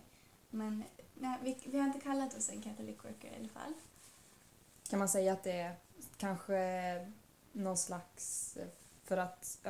Men 0.51 0.85
nej, 1.15 1.39
vi, 1.43 1.57
vi 1.67 1.79
har 1.79 1.87
inte 1.87 2.01
kallat 2.01 2.37
oss 2.37 2.49
en 2.51 2.63
Catholic 2.63 2.97
worker 3.05 3.29
i 3.29 3.37
alla 3.39 3.49
fall. 3.49 3.73
kan 4.91 4.99
man 4.99 5.09
säga 5.09 5.33
att 5.33 5.43
det 5.45 5.53
är 5.53 5.77
kanske 6.17 6.57
någon 7.55 7.77
slags 7.77 8.57
eh, 8.57 8.67
för 9.05 9.17
att 9.17 9.67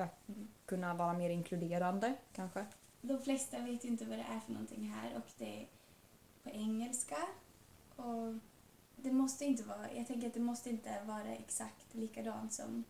kunna 0.66 0.94
vara 0.94 1.12
mer 1.12 1.30
inkluderande 1.30 2.14
kanske? 2.32 2.66
De 3.00 3.18
flesta 3.22 3.58
vet 3.58 3.84
ju 3.84 3.88
inte 3.88 4.04
vad 4.04 4.18
det 4.18 4.24
är 4.34 4.40
för 4.40 4.52
någonting 4.52 4.88
här 4.88 5.16
och 5.16 5.30
det 5.38 5.62
är 5.62 5.66
på 6.42 6.50
engelska. 6.50 7.16
Och 7.96 8.34
det 8.96 9.12
måste 9.12 9.44
inte 9.44 9.62
vara, 9.62 9.92
jag 9.92 10.06
tänker 10.06 10.28
att 10.28 10.34
det 10.34 10.40
måste 10.40 10.70
inte 10.70 11.02
vara 11.06 11.34
exakt 11.34 11.94
likadant 11.94 12.52
som, 12.52 12.84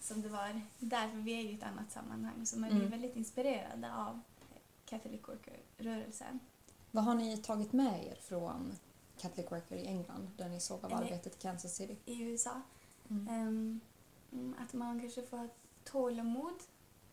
som 0.00 0.22
det 0.22 0.28
var 0.28 0.60
där, 0.78 1.08
för 1.08 1.16
vi 1.18 1.32
är 1.32 1.42
i 1.44 1.54
ett 1.54 1.62
annat 1.62 1.92
sammanhang. 1.92 2.46
Så 2.46 2.58
man 2.58 2.68
blir 2.70 2.78
Mm. 2.80 2.90
väldigt 2.90 3.16
inspirerade 3.16 3.94
av 3.94 4.20
Catholic 4.86 5.20
Worker-rörelsen. 5.28 6.40
Vad 6.90 7.04
har 7.04 7.14
ni 7.14 7.36
tagit 7.36 7.72
med 7.72 8.06
er 8.06 8.14
från 8.20 8.76
Catholic 9.20 9.52
Worker 9.52 9.76
i 9.76 9.86
England 9.86 10.30
där 10.36 10.48
ni 10.48 10.60
såg 10.60 10.84
av 10.84 10.92
Eller- 10.92 11.02
arbetet 11.02 11.36
i 11.36 11.38
Kansas 11.38 11.74
City? 11.76 11.96
i 12.04 12.22
USA. 12.22 12.60
Mm. 13.10 13.28
Mm, 13.28 13.80
Mm, 14.32 14.54
att 14.58 14.72
man 14.72 15.00
kanske 15.00 15.22
får 15.22 15.36
ha 15.36 15.48
tålamod 15.84 16.62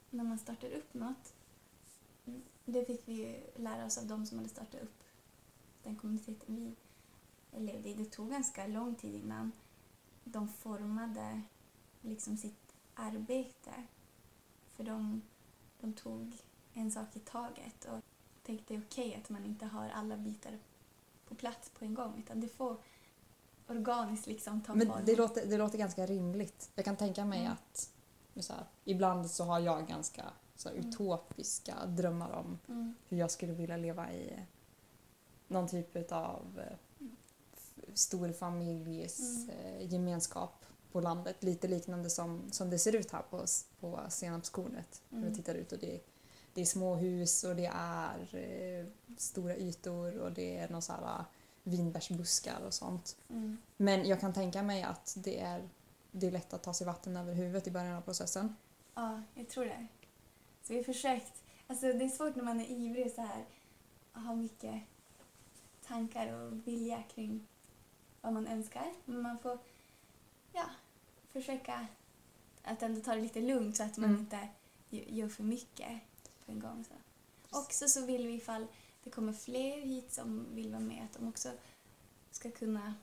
när 0.10 0.24
man 0.24 0.40
startar 0.40 0.72
upp 0.72 0.94
något. 0.94 1.34
Mm, 2.26 2.42
det 2.66 2.86
fick 2.86 3.08
vi 3.08 3.14
ju 3.14 3.62
lära 3.62 3.86
oss 3.86 3.98
av 3.98 4.08
de 4.08 4.26
som 4.26 4.38
hade 4.38 4.50
startat 4.50 4.82
upp 4.82 5.04
den 5.84 5.96
kommuniteten 5.96 6.56
vi 6.56 6.76
levde 7.60 7.90
i. 7.90 7.94
Det 7.94 8.06
tog 8.06 8.30
ganska 8.30 8.68
lång 8.68 8.96
tid 8.96 9.16
innan 9.16 9.52
de 10.24 10.48
formade 10.48 11.42
liksom 12.02 12.38
sitt 12.38 12.76
arbete. 12.94 13.84
För 14.76 14.84
de, 14.84 15.22
de 15.80 15.94
tog 15.94 16.38
en 16.74 16.92
sak 16.92 17.16
i 17.16 17.20
taget 17.20 17.86
och 17.86 18.02
tänkte 18.44 18.74
det 18.74 18.78
är 18.78 18.84
okej 18.86 19.16
att 19.16 19.30
man 19.30 19.46
inte 19.46 19.66
har 19.66 19.90
alla 19.90 20.18
bitar 20.18 20.60
på 21.28 21.36
plats 21.36 21.70
på 21.70 21.86
en 21.86 21.94
gång 21.94 22.20
utan 22.20 22.42
det 22.42 22.48
får 22.48 22.78
organiskt 23.68 24.28
liksom 24.28 24.62
ta 24.62 24.76
Men 24.76 24.88
form. 24.88 25.02
det 25.06 25.16
låter, 25.16 25.46
det 25.46 25.58
låter 25.58 25.78
ganska 25.78 26.06
rimligt. 26.06 26.70
Jag 26.76 26.86
kan 26.86 26.96
tänka 26.96 27.26
mig 27.26 27.40
Mm. 27.40 27.52
att 27.54 27.90
så 28.44 28.54
här, 28.54 28.64
ibland 28.84 29.32
så 29.32 29.44
har 29.44 29.60
jag 29.60 29.88
ganska 29.88 30.24
så 30.56 30.70
här, 30.70 30.76
Mm. 30.76 30.90
utopiska 30.90 31.86
drömmar 31.86 32.32
om 32.32 32.60
Mm. 32.68 32.96
hur 33.08 33.18
jag 33.18 33.32
skulle 33.32 33.54
vilja 33.54 33.78
leva 33.78 34.12
i 34.14 34.40
någon 35.48 35.68
typ 35.68 36.12
av 36.12 36.60
eh, 36.68 36.78
stor 37.94 38.32
familjs 38.32 39.20
Mm. 39.20 39.50
eh, 39.50 39.94
gemenskap 39.94 40.66
på 40.92 41.02
landet. 41.02 41.44
Lite 41.44 41.68
liknande 41.68 42.10
som, 42.10 42.52
som 42.52 42.70
det 42.70 42.80
ser 42.80 42.96
ut 42.96 43.12
här 43.12 43.22
på, 43.30 43.46
på 43.80 44.00
senapskornet. 44.10 45.02
Mm. 45.12 45.36
tittar 45.36 45.56
ut 45.56 45.72
och 45.72 45.80
det, 45.80 46.00
det 46.54 46.62
är 46.62 46.66
små 46.66 46.96
hus 46.96 47.44
och 47.44 47.56
det 47.56 47.72
är 47.76 48.36
eh, 48.36 48.86
stora 49.18 49.56
ytor 49.58 50.18
och 50.18 50.32
det 50.32 50.58
är 50.58 50.70
någon 50.70 50.82
så 50.82 50.94
här 50.94 51.24
vinbärsbuskar 51.66 52.60
och 52.68 52.74
sånt. 52.74 53.18
Mm. 53.30 53.58
Men 53.78 54.06
jag 54.08 54.20
kan 54.20 54.34
tänka 54.34 54.64
mig 54.64 54.84
att 54.84 55.16
det 55.18 55.40
är, 55.40 55.70
det 56.12 56.28
är 56.28 56.32
lätt 56.32 56.54
att 56.54 56.64
ta 56.64 56.74
sig 56.74 56.88
vatten 56.88 57.18
över 57.18 57.34
huvudet 57.34 57.68
i 57.68 57.72
början 57.72 57.96
av 57.98 58.02
processen. 58.02 58.56
Ja, 58.96 59.22
jag 59.34 59.50
tror 59.50 59.66
det. 59.66 59.88
Så 60.64 60.74
vi 60.74 60.78
har 60.80 60.84
försökt. 60.84 61.44
Alltså 61.68 61.86
det 61.94 62.06
är 62.06 62.10
svårt 62.10 62.36
när 62.36 62.44
man 62.44 62.60
är 62.60 62.66
ivrig 62.72 63.12
så 63.12 63.22
här 63.22 63.46
och 64.14 64.22
har 64.22 64.36
mycket 64.36 64.82
tankar 65.88 66.34
och 66.34 66.68
vilja 66.68 67.04
kring 67.04 67.48
vad 68.22 68.34
man 68.34 68.48
önskar. 68.48 68.94
Men 69.06 69.22
man 69.22 69.40
får 69.40 69.60
ja, 70.54 70.66
försöka 71.32 71.88
att 72.64 72.84
ändå 72.84 73.02
ta 73.02 73.16
det 73.16 73.22
lite 73.22 73.42
lugnt 73.42 73.78
så 73.78 73.84
att 73.84 73.98
man 73.98 74.10
Mm. 74.10 74.22
inte 74.22 74.48
gö- 74.90 75.14
gör 75.14 75.30
för 75.30 75.44
mycket 75.44 76.02
på 76.46 76.52
en 76.52 76.60
gång. 76.60 76.86
Så. 76.90 76.94
Också 77.60 77.88
så 77.88 78.06
vill 78.06 78.28
vi 78.28 78.34
ifall 78.34 78.68
det 79.06 79.12
kommer 79.12 79.34
fler 79.34 79.82
hit 79.82 80.14
som 80.14 80.56
vill 80.56 80.72
vara 80.72 80.80
med 80.80 81.04
att 81.04 81.14
de 81.14 81.28
också 81.28 81.52
ska 82.32 82.52
kunna, 82.52 82.94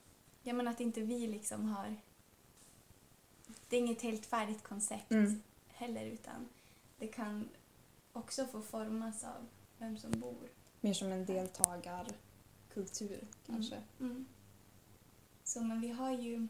ja 0.42 0.52
men 0.52 0.68
att 0.68 0.80
inte 0.80 1.00
vi 1.00 1.26
liksom 1.26 1.68
har, 1.68 1.96
det 3.68 3.76
är 3.76 3.80
inget 3.80 4.02
helt 4.02 4.26
färdigt 4.26 4.62
koncept 4.62 5.10
Mm. 5.10 5.42
heller 5.68 6.06
utan 6.06 6.48
det 6.98 7.08
kan 7.08 7.48
också 8.12 8.46
få 8.46 8.62
formas 8.62 9.24
av 9.24 9.46
vem 9.78 9.98
som 9.98 10.20
bor. 10.20 10.48
Mer 10.80 10.94
som 10.94 11.12
en 11.12 11.26
deltagarkultur 11.26 13.26
kanske. 13.46 13.82
Mm. 14.00 14.26
Så 15.44 15.62
men 15.62 15.80
vi 15.80 15.88
har 15.88 16.12
ju 16.12 16.48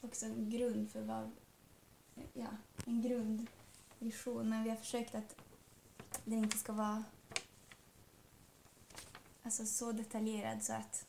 också 0.00 0.26
en 0.26 0.50
grund 0.50 0.90
för 0.90 1.02
vad, 1.02 1.30
ja, 2.32 2.48
en 2.86 3.02
grundvision 3.02 4.48
men 4.48 4.64
vi 4.64 4.70
har 4.70 4.76
försökt 4.76 5.14
att 5.14 5.36
den 6.24 6.38
inte 6.38 6.58
ska 6.58 6.72
vara 6.72 7.04
alltså 9.48 9.66
så 9.66 9.92
detaljerad 9.92 10.62
så 10.62 10.72
att 10.72 11.06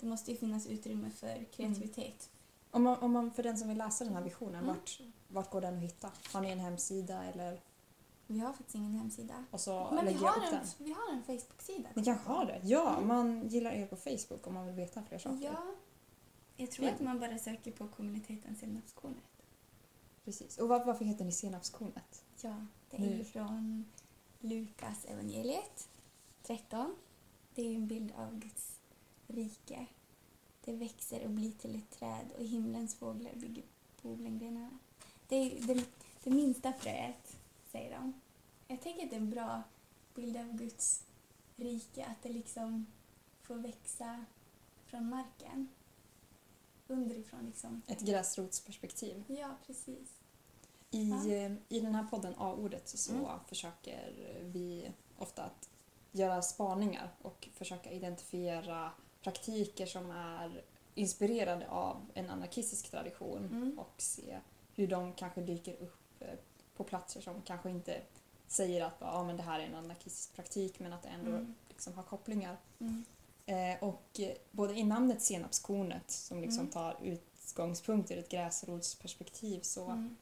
det 0.00 0.06
måste 0.06 0.30
ju 0.30 0.36
finnas 0.36 0.66
utrymme 0.66 1.10
för 1.10 1.44
kreativitet. 1.52 2.30
Om 2.70 2.82
man, 2.82 2.98
om 2.98 3.12
man, 3.12 3.30
för 3.32 3.42
den 3.42 3.58
som 3.58 3.68
vill 3.68 3.78
läsa 3.78 4.04
den 4.04 4.14
här 4.14 4.22
visionen, 4.22 4.54
Mm. 4.64 4.66
vart, 4.66 5.00
vart 5.28 5.50
går 5.50 5.60
den 5.60 5.76
att 5.76 5.82
hitta? 5.82 6.10
Har 6.32 6.40
ni 6.40 6.50
en 6.50 6.58
hemsida 6.60 7.24
eller? 7.24 7.60
Vi 8.26 8.38
har 8.38 8.52
faktiskt 8.52 8.74
ingen 8.74 8.92
hemsida. 8.94 9.44
Och 9.50 9.60
så 9.60 9.90
Men 9.92 10.06
vi 10.06 10.12
har, 10.14 10.34
en, 10.46 10.52
den. 10.52 10.66
vi 10.78 10.92
har 10.92 11.12
en 11.12 11.22
Facebook-sida. 11.22 11.88
Ni 11.94 12.04
kanske 12.04 12.28
har 12.28 12.44
det? 12.46 12.60
Ja, 12.64 12.96
Mm. 12.96 13.08
man 13.08 13.48
gillar 13.48 13.70
er 13.70 13.86
på 13.86 13.96
Facebook 13.96 14.46
om 14.46 14.54
man 14.54 14.66
vill 14.66 14.74
veta 14.74 15.02
fler 15.02 15.18
saker. 15.18 15.44
Ja, 15.44 15.62
jag 16.56 16.70
tror 16.70 16.86
Fint. 16.86 16.96
att 16.98 17.04
man 17.04 17.20
bara 17.20 17.38
söker 17.38 17.72
på 17.72 17.88
kommuniteten 17.88 18.56
Senapskornet. 18.56 19.22
Precis. 20.24 20.58
Och 20.58 20.68
var, 20.68 20.84
varför 20.84 21.04
heter 21.04 21.24
ni 21.24 21.32
Senapskornet? 21.32 22.24
Ja, 22.40 22.66
det 22.90 22.96
är 22.96 23.00
Nu. 23.00 23.24
från 23.24 23.84
Lukas 24.40 25.04
evangeliet 25.04 25.88
13. 26.42 26.94
Det 27.58 27.62
är 27.62 27.68
ju 27.70 27.74
en 27.74 27.86
bild 27.86 28.12
av 28.16 28.38
Guds 28.38 28.80
rike. 29.26 29.86
Det 30.64 30.72
växer 30.72 31.24
och 31.24 31.30
blir 31.30 31.52
till 31.52 31.74
ett 31.76 31.90
träd 31.98 32.26
och 32.38 32.44
himlens 32.44 32.94
fåglar 32.94 33.34
bygger 33.34 33.62
bland 34.02 34.40
grenarna. 34.40 34.78
Det 35.28 35.36
är 35.36 35.66
det, 35.66 35.84
det 36.24 36.30
minsta 36.30 36.72
fröet, 36.72 37.36
säger 37.72 37.98
de. 37.98 38.20
Jag 38.68 38.80
tänker 38.82 39.04
att 39.04 39.10
det 39.10 39.16
är 39.16 39.20
en 39.20 39.30
bra 39.30 39.62
bild 40.14 40.36
av 40.36 40.52
Guds 40.52 41.04
rike, 41.56 42.04
att 42.06 42.22
det 42.22 42.28
liksom 42.28 42.86
får 43.42 43.54
växa 43.54 44.24
från 44.86 45.08
marken. 45.08 45.68
Underifrån 46.86 47.46
liksom. 47.46 47.82
Ett 47.86 48.00
gräsrotsperspektiv. 48.00 49.24
Ja, 49.28 49.56
precis. 49.66 50.08
I, 50.90 51.08
Ja. 51.10 51.32
eh, 51.32 51.52
I 51.68 51.80
den 51.80 51.94
här 51.94 52.04
podden 52.10 52.34
A-ordet 52.36 52.88
så 52.88 53.12
Mm. 53.12 53.26
försöker 53.48 54.12
vi 54.42 54.90
ofta 55.18 55.42
att 55.44 55.68
göra 56.12 56.42
spaningar 56.42 57.10
och 57.22 57.48
försöka 57.54 57.90
identifiera 57.90 58.90
praktiker 59.22 59.86
som 59.86 60.10
är 60.10 60.62
inspirerade 60.94 61.68
av 61.68 62.06
en 62.14 62.30
anarkistisk 62.30 62.90
tradition 62.90 63.44
Mm. 63.52 63.78
och 63.78 63.94
se 64.02 64.38
hur 64.74 64.86
de 64.88 65.12
kanske 65.12 65.40
dyker 65.40 65.74
upp 65.82 66.00
eh, 66.22 66.28
på 66.76 66.84
platser 66.84 67.20
som 67.20 67.42
kanske 67.42 67.70
inte 67.70 68.00
säger 68.48 68.84
att 68.84 68.94
ja, 68.98 69.24
men 69.24 69.36
det 69.36 69.42
här 69.42 69.60
är 69.60 69.64
en 69.66 69.74
anarkistisk 69.74 70.34
praktik 70.34 70.78
men 70.80 70.92
att 70.92 71.02
det 71.02 71.08
ändå 71.08 71.30
Mm. 71.30 71.54
liksom 71.68 71.94
har 71.94 72.02
kopplingar. 72.02 72.56
Mm. 72.78 73.04
Eh, 73.46 73.82
och 73.84 74.20
eh, 74.20 74.36
både 74.50 74.74
i 74.74 74.84
namnet 74.84 75.22
Senapskornet 75.22 76.10
som 76.10 76.40
liksom 76.40 76.60
Mm. 76.60 76.72
tar 76.72 76.96
utgångspunkt 77.02 78.10
ur 78.10 78.18
ett 78.18 78.28
gräsrotsperspektiv 78.28 79.60
så 79.60 79.84
Mm. 79.84 80.16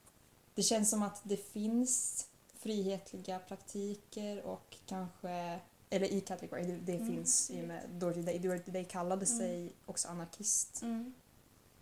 det 0.55 0.63
känns 0.63 0.91
som 0.91 1.03
att 1.03 1.21
det 1.25 1.37
finns 1.37 2.27
frihetliga 2.59 3.39
praktiker 3.39 4.43
och 4.43 4.77
kanske, 4.87 5.61
eller 5.91 6.07
i 6.07 6.21
Work, 6.53 6.67
det, 6.67 6.77
det 6.77 6.95
Mm. 6.97 7.07
finns 7.07 7.51
i 7.51 7.63
och 7.63 7.69
med 7.69 7.89
Dorothy 7.91 8.23
Day. 8.23 8.39
Dorothy 8.39 8.73
Day 8.73 8.85
kallade 8.85 9.27
Mm. 9.27 9.39
sig 9.39 9.73
också 9.87 10.09
anarkist 10.09 10.83
Mm. 10.83 11.15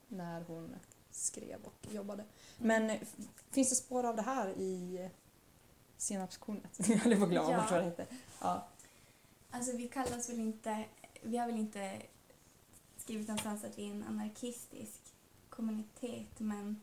när 0.09 0.41
hon 0.41 0.77
skrev 1.11 1.59
och 1.65 1.87
jobbade. 1.95 2.23
Mm. 2.23 2.33
Men 2.87 2.91
eh, 2.91 3.01
finns 3.51 3.69
det 3.71 3.77
spår 3.77 4.05
av 4.07 4.17
det 4.17 4.23
här 4.23 4.49
i 4.49 5.11
Senapskornet? 5.97 6.71
Jag 6.89 6.97
höll 6.97 7.17
på 7.19 7.25
att 7.25 7.31
glömma 7.31 7.51
Ja. 7.51 7.67
vad 7.71 7.81
det 7.81 7.85
heter. 7.85 8.07
Ja. 8.41 8.69
Alltså 9.51 9.77
vi 9.77 9.89
kallas 9.89 10.29
väl 10.31 10.41
inte, 10.41 10.85
vi 11.23 11.37
har 11.37 11.47
väl 11.47 11.57
inte 11.59 12.03
skrivit 12.99 13.29
någonstans 13.29 13.65
att 13.65 13.79
vi 13.79 13.87
är 13.87 13.91
en 13.91 14.05
anarkistisk 14.05 15.01
kommunitet 15.51 16.39
men 16.41 16.81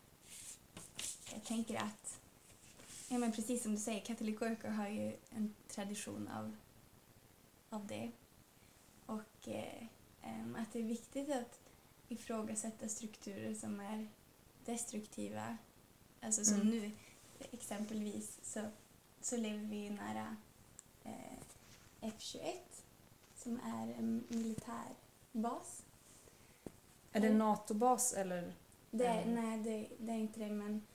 jag 1.33 1.43
tänker 1.43 1.75
att, 1.75 2.19
ja 3.07 3.17
men 3.17 3.31
precis 3.31 3.63
som 3.63 3.71
du 3.71 3.77
säger, 3.81 4.01
Catholic 4.05 4.41
Worker 4.41 4.69
har 4.69 4.87
ju 4.87 5.15
en 5.29 5.53
tradition 5.67 6.27
av, 6.27 6.55
av 7.71 7.87
det. 7.87 8.11
Och 9.05 9.47
eh, 9.47 9.83
att 10.57 10.73
det 10.73 10.79
är 10.79 10.83
viktigt 10.83 11.29
att 11.29 11.59
ifrågasätta 12.07 12.89
strukturer 12.89 13.53
som 13.55 13.79
är 13.79 14.07
destruktiva. 14.65 15.57
Alltså 16.21 16.45
som 16.45 16.55
Mm. 16.61 16.67
nu 16.67 16.91
exempelvis 17.51 18.39
så, 18.43 18.61
så 19.21 19.37
lever 19.37 19.63
vi 19.65 19.89
nära 19.89 20.35
eh, 21.03 21.37
F21 22.01 22.57
som 23.35 23.59
är 23.59 23.93
en 23.93 24.23
militär 24.29 24.89
bas. 25.31 25.83
Är 27.11 27.19
det 27.21 27.27
Mm. 27.27 27.39
NATO-bas 27.39 28.13
eller? 28.13 28.53
Det, 28.91 29.05
är-. 29.05 29.25
Nej, 29.25 29.59
det, 29.59 29.87
det 30.05 30.11
är 30.11 30.17
inte 30.17 30.39
det 30.39 30.49
men 30.51 30.85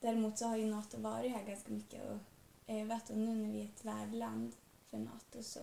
däremot 0.00 0.38
så 0.38 0.46
har 0.46 0.56
ju 0.56 0.66
NATO 0.66 1.00
varit 1.00 1.32
här 1.32 1.44
ganska 1.44 1.72
mycket 1.72 2.10
och 2.10 2.18
övat 2.66 3.10
och 3.10 3.16
nu 3.18 3.34
när 3.34 3.52
vi 3.52 3.60
är 3.60 3.64
ett 3.64 3.84
värdland 3.84 4.56
för 4.90 4.98
NATO 4.98 5.42
så 5.42 5.60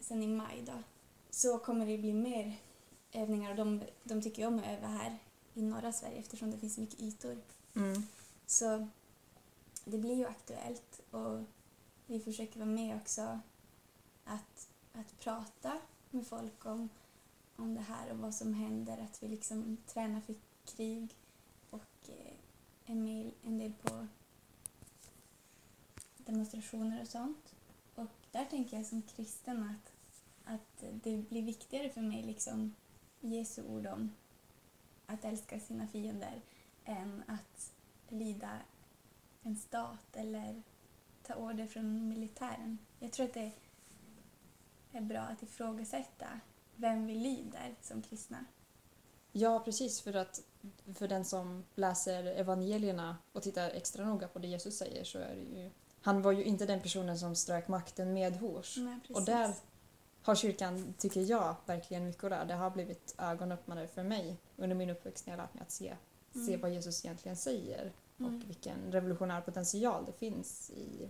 sen 0.00 0.22
i 0.22 0.26
maj 0.26 0.62
då 0.66 0.82
så 1.30 1.58
kommer 1.58 1.86
det 1.86 1.98
bli 1.98 2.12
mer 2.12 2.56
övningar 3.12 3.50
och 3.50 3.56
de, 3.56 3.82
de 4.04 4.22
tycker 4.22 4.42
ju 4.42 4.48
om 4.48 4.58
att 4.58 4.66
öva 4.66 4.86
här 4.86 5.18
i 5.54 5.62
norra 5.62 5.92
Sverige 5.92 6.18
eftersom 6.18 6.50
det 6.50 6.58
finns 6.58 6.78
mycket 6.78 7.00
ytor. 7.00 7.38
Mm. 7.74 8.02
Så 8.46 8.88
det 9.84 9.98
blir 9.98 10.14
ju 10.14 10.26
aktuellt 10.26 11.00
och 11.10 11.42
vi 12.06 12.20
försöker 12.20 12.58
vara 12.58 12.70
med 12.70 12.96
också 12.96 13.40
att, 14.24 14.68
att 14.92 15.18
prata 15.20 15.80
med 16.10 16.26
folk 16.26 16.66
om, 16.66 16.88
om 17.56 17.74
det 17.74 17.80
här 17.80 18.10
och 18.10 18.18
vad 18.18 18.34
som 18.34 18.54
händer, 18.54 18.98
att 18.98 19.22
vi 19.22 19.28
liksom 19.28 19.76
tränar 19.86 20.20
för 20.20 20.34
krig 20.64 21.16
och 21.70 22.08
eh, 22.08 22.34
är 22.86 22.94
med 22.94 23.30
en 23.42 23.58
del 23.58 23.72
på 23.82 24.06
demonstrationer 26.16 27.02
och 27.02 27.08
sånt. 27.08 27.53
Där 28.34 28.44
tänker 28.44 28.76
jag 28.76 28.86
som 28.86 29.02
kristen 29.02 29.62
att, 29.62 29.92
att 30.44 30.84
det 31.02 31.16
blir 31.16 31.42
viktigare 31.42 31.90
för 31.90 32.00
mig 32.00 32.22
liksom 32.22 32.74
Jesu 33.20 33.62
ord 33.62 33.86
om 33.86 34.14
att 35.06 35.24
älska 35.24 35.60
sina 35.60 35.86
fiender 35.86 36.42
än 36.84 37.22
att 37.26 37.72
lyda 38.08 38.58
en 39.42 39.56
stat 39.56 40.16
eller 40.16 40.62
ta 41.22 41.34
order 41.34 41.66
från 41.66 42.08
militären. 42.08 42.78
Jag 42.98 43.12
tror 43.12 43.26
att 43.26 43.34
det 43.34 43.52
är 44.92 45.00
bra 45.00 45.20
att 45.20 45.42
ifrågasätta 45.42 46.40
vem 46.76 47.06
vi 47.06 47.14
lyder 47.14 47.74
som 47.80 48.02
kristna. 48.02 48.44
Ja, 49.32 49.60
precis. 49.64 50.00
För 50.00 50.16
att 50.16 50.42
för 50.94 51.08
den 51.08 51.24
som 51.24 51.64
läser 51.74 52.24
evangelierna 52.24 53.16
och 53.32 53.42
tittar 53.42 53.70
extra 53.70 54.04
noga 54.04 54.28
på 54.28 54.38
det 54.38 54.48
Jesus 54.48 54.78
säger 54.78 55.04
så 55.04 55.18
är 55.18 55.34
det 55.34 55.60
ju... 55.60 55.70
Han 56.04 56.22
var 56.22 56.32
ju 56.32 56.44
inte 56.44 56.66
den 56.66 56.80
personen 56.80 57.18
som 57.18 57.34
strök 57.34 57.68
makten 57.68 58.12
medhårs. 58.12 58.76
Nej. 58.78 58.98
Och 59.14 59.24
där 59.24 59.54
har 60.22 60.34
kyrkan, 60.34 60.94
tycker 60.98 61.20
jag, 61.20 61.56
verkligen 61.66 62.06
mycket 62.06 62.24
att 62.24 62.30
lära. 62.30 62.44
Det 62.44 62.54
har 62.54 62.70
blivit 62.70 63.14
ögonöppnare 63.18 63.86
för 63.88 64.02
mig 64.02 64.36
under 64.56 64.76
min 64.76 64.90
uppväxt 64.90 65.26
när 65.26 65.32
jag 65.32 65.38
lärt 65.38 65.54
mig 65.54 65.62
att 65.62 65.70
se, 65.70 65.96
se 66.32 66.38
Mm. 66.48 66.60
vad 66.60 66.70
Jesus 66.72 67.04
egentligen 67.04 67.36
säger 67.36 67.92
Mm. 68.18 68.34
och 68.42 68.48
vilken 68.50 68.92
revolutionär 68.92 69.40
potential 69.40 70.04
det 70.06 70.12
finns 70.12 70.70
i, 70.70 71.08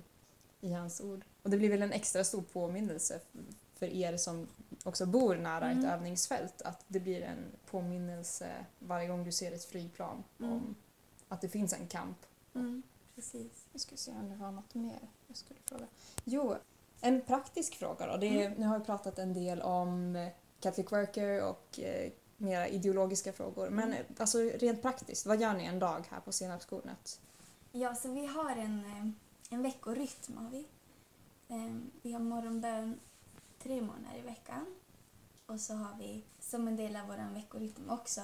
i 0.60 0.72
hans 0.72 1.00
ord. 1.00 1.24
Och 1.42 1.50
det 1.50 1.56
blir 1.56 1.70
väl 1.70 1.82
en 1.82 1.92
extra 1.92 2.24
stor 2.24 2.42
påminnelse 2.42 3.20
för 3.74 3.86
er 3.86 4.16
som 4.16 4.48
också 4.84 5.06
bor 5.06 5.36
nära 5.36 5.70
ett 5.70 5.76
Mm. 5.78 5.90
övningsfält 5.90 6.62
att 6.62 6.84
det 6.88 7.00
blir 7.00 7.22
en 7.22 7.44
påminnelse 7.70 8.50
varje 8.78 9.08
gång 9.08 9.24
du 9.24 9.32
ser 9.32 9.52
ett 9.52 9.64
flygplan 9.64 10.24
Mm. 10.40 10.52
om 10.52 10.74
att 11.28 11.40
det 11.40 11.48
finns 11.48 11.72
en 11.72 11.86
kamp. 11.86 12.18
Precis. 13.14 13.66
Jag 13.72 13.80
ska 13.80 13.96
se 13.96 14.10
om 14.10 14.28
det 14.28 14.36
var 14.36 14.50
något 14.52 14.74
mer 14.74 15.08
jag 15.26 15.36
skulle 15.36 15.60
fråga. 15.64 15.86
Jo, 16.24 16.56
en 17.00 17.20
praktisk 17.20 17.74
fråga 17.74 18.06
då. 18.06 18.16
Det 18.16 18.26
är, 18.26 18.46
Mm. 18.46 18.58
Nu 18.60 18.66
har 18.66 18.78
vi 18.78 18.84
pratat 18.84 19.18
en 19.18 19.32
del 19.34 19.62
om 19.62 20.16
eh, 20.16 20.28
Catholic 20.60 20.92
Worker 20.92 21.44
och 21.48 21.78
eh, 21.80 22.12
mera 22.36 22.68
ideologiska 22.68 23.32
frågor. 23.32 23.70
Men 23.70 23.84
Mm. 23.88 23.98
eh, 23.98 24.04
alltså 24.18 24.38
rent 24.38 24.82
praktiskt, 24.82 25.26
vad 25.26 25.40
gör 25.40 25.54
ni 25.54 25.64
en 25.64 25.78
dag 25.78 26.04
här 26.10 26.20
på 26.20 26.32
Senapskornet? 26.32 27.20
Ja, 27.72 27.94
så 27.94 28.08
vi 28.12 28.26
har 28.26 28.50
en, 28.56 28.84
eh, 28.84 29.08
en 29.54 29.62
veckorytm 29.62 30.36
har 30.36 30.50
vi. 30.50 30.66
Eh, 31.48 31.74
Vi 32.02 32.12
har 32.12 32.20
morgonbön 32.20 33.00
tre 33.58 33.80
månader 33.80 34.18
i 34.18 34.22
veckan. 34.22 34.66
Och 35.46 35.60
så 35.60 35.74
har 35.74 35.96
vi 35.98 36.24
som 36.40 36.68
en 36.68 36.76
del 36.76 36.96
av 36.96 37.06
vår 37.06 37.34
veckorytm 37.34 37.90
också, 37.90 38.20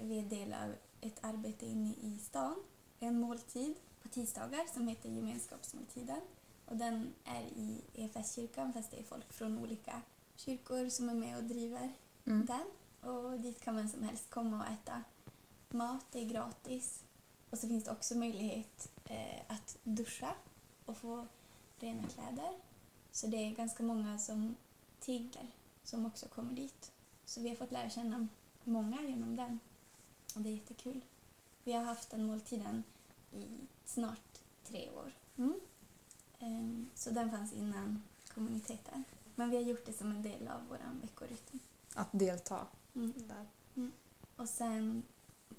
vi 0.00 0.18
är 0.18 0.22
del 0.22 0.52
av 0.54 0.74
ett 1.00 1.24
arbete 1.24 1.66
inne 1.66 1.90
i 2.02 2.18
stan. 2.18 2.54
En 3.00 3.20
måltid 3.20 3.74
på 4.04 4.10
tisdagar 4.10 4.66
som 4.74 4.88
heter 4.88 5.08
gemenskapsmåltiden. 5.08 6.20
Och 6.66 6.76
den 6.76 7.14
är 7.24 7.42
i 7.42 7.80
EFS-kyrkan 7.94 8.72
fast 8.72 8.90
det 8.90 8.98
är 8.98 9.02
folk 9.02 9.32
från 9.32 9.58
olika 9.58 10.02
kyrkor 10.36 10.88
som 10.88 11.08
är 11.08 11.14
med 11.14 11.36
och 11.36 11.44
driver 11.44 11.92
Mm. 12.26 12.46
den. 12.46 12.64
Och 13.10 13.40
dit 13.40 13.60
kan 13.60 13.74
man 13.74 13.88
som 13.88 14.02
helst 14.02 14.30
komma 14.30 14.60
och 14.60 14.72
äta 14.72 15.02
mat, 15.68 16.04
det 16.12 16.18
är 16.20 16.24
gratis. 16.28 17.04
Och 17.50 17.58
så 17.58 17.68
finns 17.68 17.84
det 17.84 17.90
också 17.90 18.14
möjlighet 18.14 18.88
eh, 19.04 19.40
att 19.48 19.76
duscha 19.82 20.34
och 20.84 20.96
få 20.96 21.26
rena 21.78 22.08
kläder. 22.08 22.52
Så 23.12 23.26
det 23.26 23.36
är 23.36 23.50
ganska 23.54 23.82
många 23.82 24.18
som 24.18 24.56
tigger 25.00 25.46
som 25.82 26.06
också 26.06 26.28
kommer 26.28 26.52
dit. 26.52 26.92
Så 27.24 27.40
vi 27.40 27.48
har 27.48 27.56
fått 27.56 27.72
lära 27.72 27.90
känna 27.90 28.28
många 28.64 29.02
genom 29.02 29.36
den. 29.36 29.60
Och 30.34 30.40
det 30.40 30.48
är 30.48 30.52
jättekul. 30.54 31.00
Vi 31.64 31.72
har 31.72 31.82
haft 31.84 32.10
den 32.10 32.26
måltiden 32.26 32.84
i 33.34 33.66
snart 33.84 34.40
tre 34.64 34.90
år. 34.90 35.12
Mm. 35.36 35.60
Ehm, 36.38 36.90
så 36.94 37.10
den 37.10 37.30
fanns 37.30 37.52
innan 37.52 38.02
kommuniteten. 38.34 39.04
Men 39.34 39.50
vi 39.50 39.56
har 39.56 39.62
gjort 39.62 39.86
det 39.86 39.92
som 39.92 40.10
en 40.10 40.22
del 40.22 40.48
av 40.48 40.60
vår 40.68 40.78
veckorytm. 41.02 41.58
Att 41.94 42.08
delta 42.12 42.66
Mm. 42.94 43.12
där. 43.16 43.46
Och 44.36 44.48
sen 44.48 45.02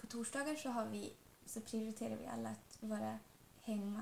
på 0.01 0.07
torsdagar 0.07 0.55
så, 0.55 0.69
har 0.69 0.85
vi, 0.85 1.13
så 1.45 1.61
prioriterar 1.61 2.15
vi 2.15 2.25
alla 2.25 2.49
att 2.49 2.77
vara 2.79 3.19
hemma 3.61 4.01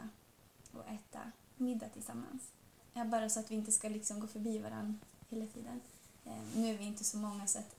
och 0.73 0.87
äta 0.89 1.31
middag 1.57 1.89
tillsammans. 1.89 2.51
Ja, 2.93 3.05
bara 3.05 3.29
så 3.29 3.39
att 3.39 3.51
vi 3.51 3.55
inte 3.55 3.71
ska 3.71 3.89
liksom 3.89 4.19
gå 4.19 4.27
förbi 4.27 4.57
varandra 4.59 4.99
hela 5.29 5.45
tiden. 5.47 5.81
Eh, 6.25 6.43
nu 6.55 6.73
är 6.73 6.77
vi 6.77 6.83
inte 6.85 7.03
så 7.03 7.17
många 7.17 7.47
så 7.47 7.59
att 7.59 7.75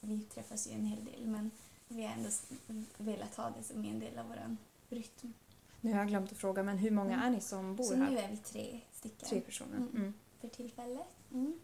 vi 0.00 0.20
träffas 0.20 0.66
ju 0.66 0.72
en 0.72 0.86
hel 0.86 1.04
del 1.04 1.26
men 1.26 1.50
vi 1.88 2.02
har 2.04 2.12
ändå 2.12 2.30
velat 2.98 3.34
ha 3.36 3.50
det 3.50 3.62
som 3.62 3.84
en 3.84 3.98
del 4.00 4.18
av 4.18 4.28
vår 4.28 4.56
rytm. 4.92 5.32
Nu 5.80 5.92
har 5.92 5.98
jag 5.98 6.08
glömt 6.08 6.32
att 6.32 6.38
fråga, 6.38 6.62
men 6.62 6.78
hur 6.78 6.90
många 6.90 7.12
Mm. 7.14 7.26
är 7.26 7.30
ni 7.30 7.40
som 7.40 7.76
bor 7.76 7.84
Så 7.84 7.94
här? 7.94 8.10
nu 8.10 8.18
är 8.18 8.30
vi 8.30 8.36
tre 8.36 8.80
stycken. 8.92 9.28
Tre 9.28 9.40
personer. 9.40 9.76
Mm. 9.76 9.88
Mm. 9.96 10.14
för 10.40 10.48
tillfället. 10.48 11.06
Mm. 11.32 11.58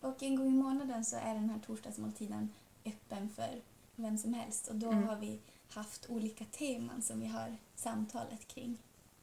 Och 0.00 0.22
en 0.22 0.36
gång 0.36 0.46
i 0.48 0.56
månaden 0.56 1.04
så 1.04 1.16
är 1.16 1.34
den 1.34 1.50
här 1.50 1.58
torsdagsmåltiden 1.66 2.48
öppen 2.84 3.28
för 3.28 3.62
vem 3.96 4.18
som 4.18 4.34
helst 4.34 4.68
och 4.68 4.74
då 4.76 4.90
Mm. 4.90 5.04
har 5.08 5.16
vi 5.16 5.40
haft 5.68 6.10
olika 6.10 6.44
teman 6.44 7.02
som 7.02 7.20
vi 7.20 7.26
har 7.26 7.56
samtalat 7.76 8.46
kring. 8.48 8.78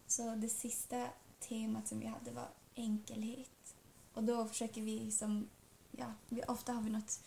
Så 0.08 0.36
det 0.36 0.50
sista 0.50 1.08
temat 1.40 1.88
som 1.88 2.00
vi 2.00 2.06
hade 2.06 2.32
var 2.32 2.48
enkelhet. 2.76 3.76
Och 4.14 4.24
då 4.24 4.46
försöker 4.46 4.82
vi 4.82 5.12
som, 5.12 5.48
ja, 5.92 6.14
vi, 6.30 6.42
ofta 6.48 6.74
har 6.74 6.82
vi 6.82 6.90
något 6.90 7.24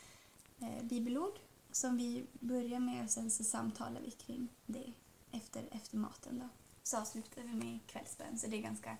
eh, 0.61 0.83
bibelord 0.83 1.39
som 1.73 1.97
vi 1.97 2.25
börjar 2.33 2.81
med 2.81 3.05
och 3.05 3.11
sen 3.11 3.31
så 3.31 3.45
samtalar 3.45 4.01
vi 4.01 4.11
kring 4.11 4.49
det 4.67 4.93
efter, 5.37 5.65
efter 5.73 5.97
maten 5.97 6.39
då. 6.39 6.49
Så 6.83 6.99
avslutar 6.99 7.43
vi 7.43 7.55
med 7.55 7.79
kvällsbön 7.87 8.39
så 8.39 8.47
det 8.47 8.57
är 8.57 8.63
ganska 8.63 8.97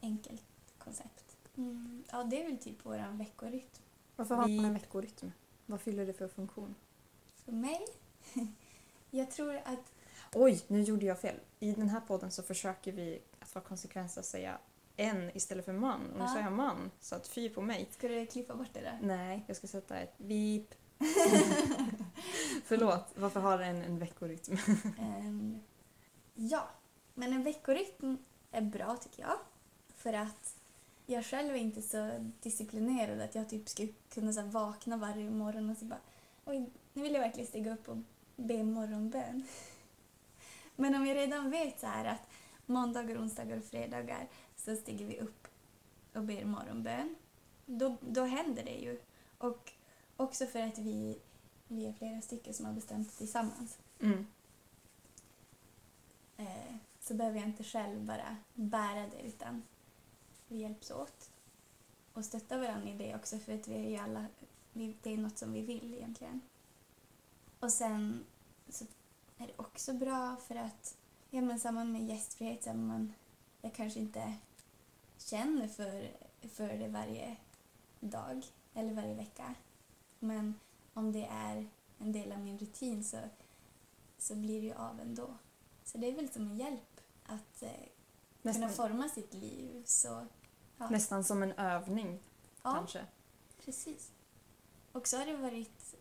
enkelt 0.00 0.42
koncept. 0.78 1.36
Mm, 1.56 2.04
ja, 2.12 2.24
det 2.24 2.42
är 2.42 2.48
väl 2.48 2.58
typ 2.58 2.76
vår 2.82 3.16
veckorytm. 3.18 3.82
Varför 4.16 4.34
har 4.34 4.48
man 4.48 4.64
en 4.64 4.74
veckorytm? 4.74 5.30
Vad 5.66 5.80
fyller 5.80 6.06
det 6.06 6.12
för 6.12 6.28
funktion? 6.28 6.74
För 7.44 7.52
mig, 7.52 7.86
jag 9.10 9.30
tror 9.30 9.56
att 9.64 9.92
Oj, 10.34 10.62
nu 10.66 10.82
gjorde 10.82 11.06
jag 11.06 11.20
fel. 11.20 11.40
I 11.60 11.72
den 11.72 11.88
här 11.88 12.00
podden 12.00 12.30
så 12.30 12.42
försöker 12.42 12.92
vi 12.92 13.22
att 13.40 13.54
vara 13.54 13.64
konsekvenser 13.64 14.22
säga 14.22 14.58
en 14.96 15.36
istället 15.36 15.64
för 15.64 15.72
man. 15.72 16.06
Och 16.10 16.18
nu 16.18 16.24
Ja. 16.24 16.28
sa 16.28 16.40
jag 16.40 16.52
man, 16.52 16.90
så 17.00 17.14
att 17.14 17.28
fy 17.28 17.48
på 17.48 17.62
mig. 17.62 17.88
Ska 17.90 18.08
du 18.08 18.26
klippa 18.26 18.54
bort 18.56 18.68
det 18.72 18.80
där? 18.80 18.98
Nej, 19.02 19.44
jag 19.46 19.56
ska 19.56 19.66
sätta 19.66 19.98
ett 19.98 20.14
vip. 20.16 20.74
Förlåt, 22.64 23.06
varför 23.14 23.40
har 23.40 23.58
en 23.58 23.82
en 23.82 23.98
veckorytm? 23.98 24.56
um, 24.98 25.60
ja, 26.34 26.68
men 27.14 27.32
en 27.32 27.44
veckorytm 27.44 28.16
är 28.50 28.62
bra 28.62 28.96
tycker 28.96 29.22
jag. 29.22 29.38
För 29.96 30.12
att 30.12 30.56
jag 31.06 31.24
själv 31.24 31.54
är 31.54 31.58
inte 31.58 31.82
så 31.82 32.30
disciplinerad 32.42 33.20
att 33.20 33.34
jag 33.34 33.48
typ 33.48 33.68
skulle 33.68 33.92
kunna 34.14 34.32
så 34.32 34.42
vakna 34.42 34.96
varje 34.96 35.30
morgon 35.30 35.70
och 35.70 35.76
så 35.76 35.84
bara 35.84 36.00
oj, 36.44 36.70
nu 36.92 37.02
vill 37.02 37.14
jag 37.14 37.20
verkligen 37.20 37.46
stiga 37.46 37.72
upp 37.72 37.88
och 37.88 37.96
be 38.36 38.62
morgonbön. 38.62 39.46
Men 40.76 40.94
om 40.94 41.06
jag 41.06 41.16
redan 41.16 41.50
vet 41.50 41.80
så 41.80 41.86
här 41.86 42.04
att 42.04 42.28
måndagar, 42.66 43.16
onsdagar 43.18 43.56
och 43.56 43.64
fredagar 43.64 44.28
så 44.56 44.76
stiger 44.76 45.06
vi 45.06 45.20
upp 45.20 45.48
och 46.14 46.22
ber 46.22 46.44
morgonbön, 46.44 47.14
då, 47.66 47.96
då 48.00 48.24
händer 48.24 48.64
det 48.64 48.76
ju. 48.76 49.00
Och 49.38 49.72
också 50.16 50.46
för 50.46 50.60
att 50.60 50.78
vi, 50.78 51.18
vi 51.68 51.86
är 51.86 51.92
flera 51.92 52.20
stycken 52.20 52.54
som 52.54 52.66
har 52.66 52.72
bestämt 52.72 53.18
tillsammans. 53.18 53.78
Mm. 54.00 54.26
Eh, 56.36 56.74
så 57.00 57.14
behöver 57.14 57.38
jag 57.38 57.48
inte 57.48 57.64
själv 57.64 58.04
bara 58.04 58.36
bära 58.54 59.06
det 59.06 59.22
utan 59.22 59.62
vi 60.48 60.56
hjälps 60.56 60.90
åt 60.90 61.30
och 62.12 62.24
stöttar 62.24 62.58
varandra 62.58 62.88
i 62.88 62.98
det 62.98 63.14
också 63.14 63.38
för 63.38 63.54
att 63.54 63.68
vi 63.68 63.74
är 63.74 63.88
ju 63.90 63.96
alla, 63.96 64.26
vi, 64.72 64.96
det 65.02 65.12
är 65.12 65.18
något 65.18 65.38
som 65.38 65.52
vi 65.52 65.62
vill 65.62 65.94
egentligen. 65.94 66.40
Och 67.60 67.72
sen 67.72 68.24
så 68.68 68.84
är 69.38 69.46
det 69.46 69.52
också 69.56 69.92
bra 69.92 70.36
för 70.36 70.54
att, 70.54 70.96
ja 71.30 71.40
men 71.40 71.60
samma 71.60 71.84
med 71.84 72.06
gästfrihet, 72.06 72.64
så 72.64 72.74
man, 72.74 73.14
jag 73.60 73.74
kanske 73.74 74.00
inte 74.00 74.34
känner 75.18 75.68
för, 75.68 76.10
för 76.48 76.68
det 76.68 76.88
varje 76.88 77.36
dag 78.00 78.46
eller 78.74 78.94
varje 78.94 79.14
vecka. 79.14 79.54
Men 80.18 80.54
om 80.98 81.12
det 81.12 81.24
är 81.24 81.68
en 81.98 82.12
del 82.12 82.32
av 82.32 82.38
min 82.40 82.58
rutin 82.58 83.04
så, 83.04 83.18
så 84.18 84.34
blir 84.34 84.60
det 84.60 84.66
ju 84.66 84.74
av 84.74 85.00
ändå. 85.00 85.34
Så 85.84 85.98
det 85.98 86.06
är 86.06 86.16
väl 86.16 86.28
som 86.28 86.50
en 86.50 86.56
hjälp 86.56 87.00
att 87.24 87.62
eh, 87.62 87.70
kunna 88.42 88.52
Nästan, 88.66 88.70
forma 88.70 89.08
sitt 89.08 89.34
liv. 89.34 89.82
Så, 89.86 90.26
ja. 90.78 90.88
nästan 90.90 91.24
som 91.24 91.42
en 91.42 91.52
övning 91.52 92.20
ja, 92.62 92.74
kanske. 92.74 93.06
precis. 93.64 94.12
Och 94.92 95.08
så 95.08 95.16
har 95.16 95.26
det 95.26 95.36
varit, 95.36 95.94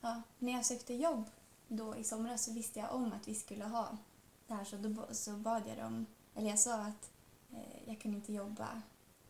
ja, 0.00 0.22
när 0.38 0.52
jag 0.52 0.66
sökte 0.66 0.94
jobb 0.94 1.30
då 1.68 1.96
i 1.96 2.04
somras 2.04 2.44
så 2.44 2.52
visste 2.52 2.78
jag 2.78 2.94
om 2.94 3.12
att 3.12 3.28
vi 3.28 3.34
skulle 3.34 3.64
ha 3.64 3.98
det 4.46 4.54
här 4.54 4.64
så 4.64 4.76
då 4.76 5.06
så 5.10 5.32
bad 5.32 5.62
jag 5.66 5.78
dem, 5.78 6.06
eller 6.34 6.50
jag 6.50 6.58
sa 6.58 6.74
att 6.74 7.10
eh, 7.52 7.88
jag 7.88 8.00
kunde 8.00 8.16
inte 8.16 8.32
jobba 8.32 8.82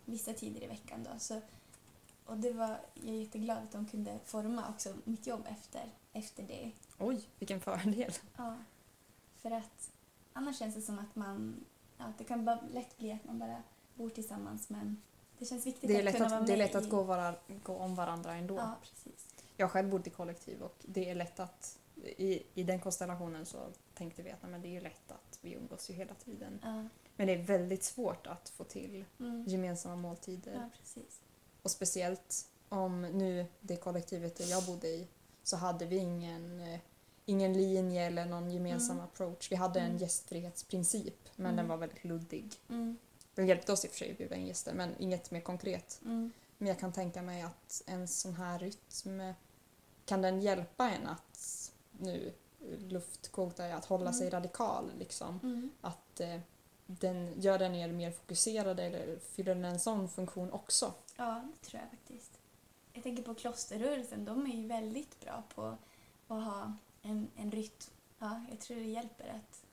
vissa 0.04 0.32
tider 0.32 0.62
i 0.62 0.66
veckan 0.66 1.04
då. 1.04 1.18
Så, 1.18 1.40
och 2.26 2.36
det 2.36 2.52
var, 2.52 2.80
jag 2.94 3.08
är 3.08 3.20
jätteglad 3.20 3.58
att 3.58 3.72
de 3.72 3.86
kunde 3.86 4.18
forma 4.24 4.68
också 4.68 4.94
mitt 5.04 5.26
jobb 5.26 5.46
efter, 5.50 5.82
efter 6.12 6.42
det. 6.42 6.72
Oj, 6.98 7.28
vilken 7.38 7.60
fördel. 7.60 8.12
Ja, 8.36 8.56
för 9.36 9.50
att 9.50 9.90
annars 10.32 10.58
känns 10.58 10.74
det 10.74 10.82
som 10.82 10.98
att 10.98 11.16
man, 11.16 11.64
ja, 11.98 12.12
det 12.18 12.24
kan 12.24 12.44
bara 12.44 12.60
lätt 12.72 12.98
bli 12.98 13.12
att 13.12 13.24
man 13.24 13.38
bara 13.38 13.62
bor 13.94 14.10
tillsammans 14.10 14.70
men 14.70 15.02
det 15.38 15.44
känns 15.44 15.66
viktigt 15.66 15.88
Det 15.88 16.00
är 16.00 16.06
att 16.06 16.16
kunna 16.16 16.28
vara 16.28 16.40
att, 16.40 16.46
det 16.46 16.52
är 16.52 16.56
med 16.56 16.66
lätt 16.66 16.74
att 16.74 16.86
i, 16.86 16.88
gå, 16.88 17.02
vara, 17.02 17.34
gå 17.62 17.76
om 17.76 17.94
varandra 17.94 18.34
ändå. 18.34 18.56
Ja, 18.56 18.76
precis. 18.82 19.28
Jag 19.56 19.70
själv 19.70 19.90
bott 19.90 20.06
i 20.06 20.10
kollektiv 20.10 20.62
och 20.62 20.76
det 20.82 21.10
är 21.10 21.14
lätt 21.14 21.40
att 21.40 21.78
i, 22.04 22.42
i 22.54 22.62
den 22.62 22.80
konstellationen 22.80 23.46
så 23.46 23.58
tänkte 23.94 24.22
vi 24.22 24.30
att 24.30 24.42
nej, 24.42 24.50
men 24.50 24.62
det 24.62 24.76
är 24.76 24.80
lätt 24.80 25.10
att 25.12 25.38
vi 25.40 25.52
umgås 25.54 25.90
ju 25.90 25.94
hela 25.94 26.14
tiden. 26.14 26.60
Ja, 26.62 26.88
Men 27.16 27.26
det 27.26 27.32
är 27.32 27.42
väldigt 27.42 27.84
svårt 27.84 28.26
att 28.26 28.48
få 28.48 28.64
till 28.64 29.04
mm. 29.20 29.44
gemensamma 29.44 29.96
måltider. 29.96 30.52
ja 30.52 30.70
precis. 30.78 31.20
Och 31.62 31.70
speciellt 31.70 32.48
om 32.68 33.02
nu 33.02 33.46
det 33.60 33.76
kollektivet 33.76 34.36
där 34.36 34.46
jag 34.46 34.64
bodde 34.64 34.88
i 34.88 35.08
så 35.42 35.56
hade 35.56 35.86
vi 35.86 35.96
ingen, 35.96 36.60
eh, 36.60 36.80
ingen 37.26 37.52
linje 37.52 38.02
eller 38.06 38.26
någon 38.26 38.50
gemensam 38.50 38.96
Mm. 38.96 39.04
approach. 39.04 39.50
Vi 39.52 39.56
hade 39.56 39.80
en 39.80 39.86
Mm. 39.86 39.98
gästfrihetsprincip 39.98 41.28
men 41.36 41.46
Mm. 41.46 41.56
den 41.56 41.68
var 41.68 41.76
väldigt 41.76 42.04
luddig. 42.04 42.54
Mm. 42.68 42.98
Den 43.34 43.46
hjälpte 43.46 43.72
oss 43.72 43.84
i 43.84 43.88
och 43.88 43.90
för 43.92 43.98
sig 43.98 44.10
att 44.10 44.18
bjuda 44.18 44.36
in 44.36 44.46
gäster 44.46 44.74
men 44.74 44.94
inget 44.98 45.30
mer 45.30 45.40
konkret. 45.40 46.00
Mm. 46.04 46.32
Men 46.58 46.68
jag 46.68 46.78
kan 46.78 46.92
tänka 46.92 47.22
mig 47.22 47.42
att 47.42 47.82
en 47.86 48.08
sån 48.08 48.34
här 48.34 48.58
rytm, 48.58 49.34
kan 50.04 50.22
den 50.22 50.40
hjälpa 50.42 50.90
en 50.90 51.06
att 51.06 51.72
nu 51.90 52.32
luftkvotar 52.78 53.70
att 53.70 53.84
hålla 53.84 54.02
Mm. 54.10 54.14
sig 54.14 54.30
radikal 54.30 54.90
liksom? 54.98 55.40
Mm. 55.42 55.70
Att 55.80 56.20
eh, 56.20 56.40
den 56.86 57.40
gör 57.40 57.58
den 57.58 57.74
er 57.74 57.88
mer 57.92 58.10
fokuserade 58.10 58.82
eller 58.82 59.18
fyller 59.18 59.54
den 59.54 59.64
en 59.64 59.80
sån 59.80 60.08
funktion 60.08 60.52
också? 60.52 60.94
Ja, 61.22 61.42
det 61.52 61.66
tror 61.68 61.80
jag 61.82 61.90
faktiskt. 61.90 62.38
Jag 62.92 63.02
tänker 63.02 63.22
på 63.22 63.34
klosterrörelsen, 63.34 64.24
de 64.24 64.46
är 64.46 64.56
ju 64.56 64.66
väldigt 64.66 65.20
bra 65.20 65.42
på 65.54 65.76
att 66.28 66.44
ha 66.44 66.72
en, 67.02 67.30
en 67.36 67.50
rytm. 67.50 67.90
Ja, 68.18 68.40
jag 68.50 68.60
tror 68.60 68.76
det 68.76 68.82
hjälper 68.82 69.28
att 69.28 69.64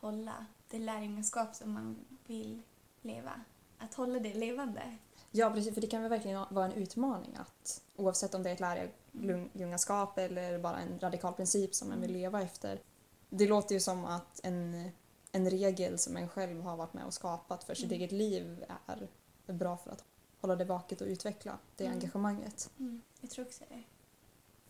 hålla 0.00 0.46
det 0.70 0.78
lärjungaskap 0.78 1.54
som 1.54 1.72
man 1.72 1.96
vill 2.26 2.62
leva. 3.02 3.40
Att 3.78 3.94
hålla 3.94 4.18
det 4.18 4.34
levande. 4.34 4.96
Ja, 5.30 5.50
precis. 5.50 5.74
För 5.74 5.80
det 5.80 5.86
kan 5.86 6.02
väl 6.02 6.10
verkligen 6.10 6.44
vara 6.50 6.64
en 6.64 6.72
utmaning 6.72 7.36
att 7.36 7.82
oavsett 7.96 8.34
om 8.34 8.42
det 8.42 8.50
är 8.50 8.54
ett 8.54 8.90
lärjungaskap 9.12 10.18
eller 10.18 10.58
bara 10.58 10.78
en 10.78 10.98
radikal 11.00 11.32
princip 11.34 11.74
som 11.74 11.88
man 11.88 12.00
vill 12.00 12.10
Mm. 12.10 12.20
leva 12.20 12.42
efter. 12.42 12.80
Det 13.30 13.46
låter 13.46 13.74
ju 13.74 13.80
som 13.80 14.04
att 14.04 14.40
en, 14.44 14.90
en 15.32 15.50
regel 15.50 15.98
som 15.98 16.16
en 16.16 16.28
själv 16.28 16.62
har 16.62 16.76
varit 16.76 16.94
med 16.94 17.04
och 17.04 17.14
skapat 17.14 17.64
för 17.64 17.74
sitt 17.74 17.84
Mm. 17.84 17.96
eget 17.96 18.12
liv 18.12 18.64
är 18.86 19.52
bra 19.52 19.76
för 19.76 19.90
att 19.90 20.04
hålla 20.44 20.56
det 20.56 20.64
vaket 20.64 21.00
och 21.00 21.06
utveckla 21.06 21.58
det 21.76 21.84
Mm. 21.86 21.98
engagemanget. 21.98 22.70
Mm. 22.78 23.02
Jag 23.20 23.30
tror 23.30 23.44
också 23.46 23.64
det. 23.68 23.82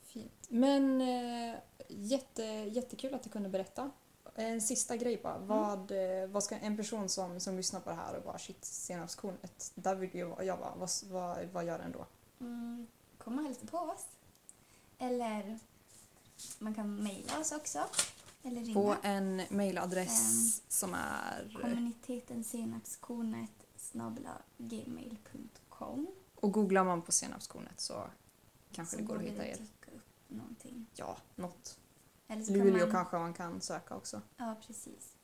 Fint. 0.03 0.47
Men 0.49 1.01
eh, 1.01 1.57
jätte, 1.89 2.43
jättekul 2.45 3.15
att 3.15 3.23
du 3.23 3.31
kunde 3.31 3.49
berätta. 3.49 3.91
En 4.35 4.61
sista 4.61 4.97
grej 4.97 5.21
bara. 5.23 5.35
Mm. 5.35 5.49
Vad, 5.49 5.91
eh, 5.91 6.27
vad 6.29 6.45
ska 6.45 6.57
en 6.59 6.77
person 6.77 7.09
som, 7.09 7.41
som 7.41 7.57
lyssnar 7.57 7.81
på 7.81 7.91
det 7.91 7.97
här 7.97 8.15
och 8.17 8.23
bara 8.25 8.39
shit, 8.39 8.65
senapskornet, 8.65 9.73
där 9.75 9.95
vill 9.95 10.11
jag 10.19 10.57
vara. 10.57 10.75
Vad, 10.77 10.91
vad, 11.11 11.45
vad 11.53 11.65
gör 11.65 11.79
den 11.79 11.93
då? 11.93 12.07
Mm. 12.41 12.87
Kom 13.19 13.39
och 13.39 13.45
hälsa 13.45 13.67
på 13.67 13.79
oss. 13.79 14.07
Eller 14.99 15.59
man 16.59 16.75
kan 16.75 16.97
mejla 16.97 17.39
oss 17.41 17.53
också. 17.53 17.79
Eller 18.43 18.61
ringa. 18.61 18.75
På 18.75 18.97
en 19.03 19.43
mailadress 19.51 20.11
Ehm, 20.11 20.63
som 20.69 20.95
är... 20.95 21.59
Kommuniteten 21.63 22.45
senapskornet 22.45 23.51
snabla 23.77 24.39
gmail.com. 24.59 25.49
Och 26.35 26.53
googlar 26.53 26.85
man 26.85 27.03
på 27.03 27.13
senapskornet 27.13 27.81
så 27.81 28.05
kanske 28.73 28.97
Så 28.97 29.01
det 29.03 29.07
går 29.09 29.17
att 29.17 29.23
hitta 29.23 29.47
er. 29.47 29.55
upp 29.93 30.01
någonting. 30.29 30.87
Ja, 30.95 31.17
något. 31.35 31.79
Eller 32.29 32.53
Luleå 32.53 32.79
kan 32.79 32.81
man, 32.81 32.91
kanske 32.91 33.19
man 33.19 33.35
kan 33.35 33.61
söka 33.61 33.97
också. 33.97 34.21
Ja, 34.37 34.57
precis. 34.67 35.17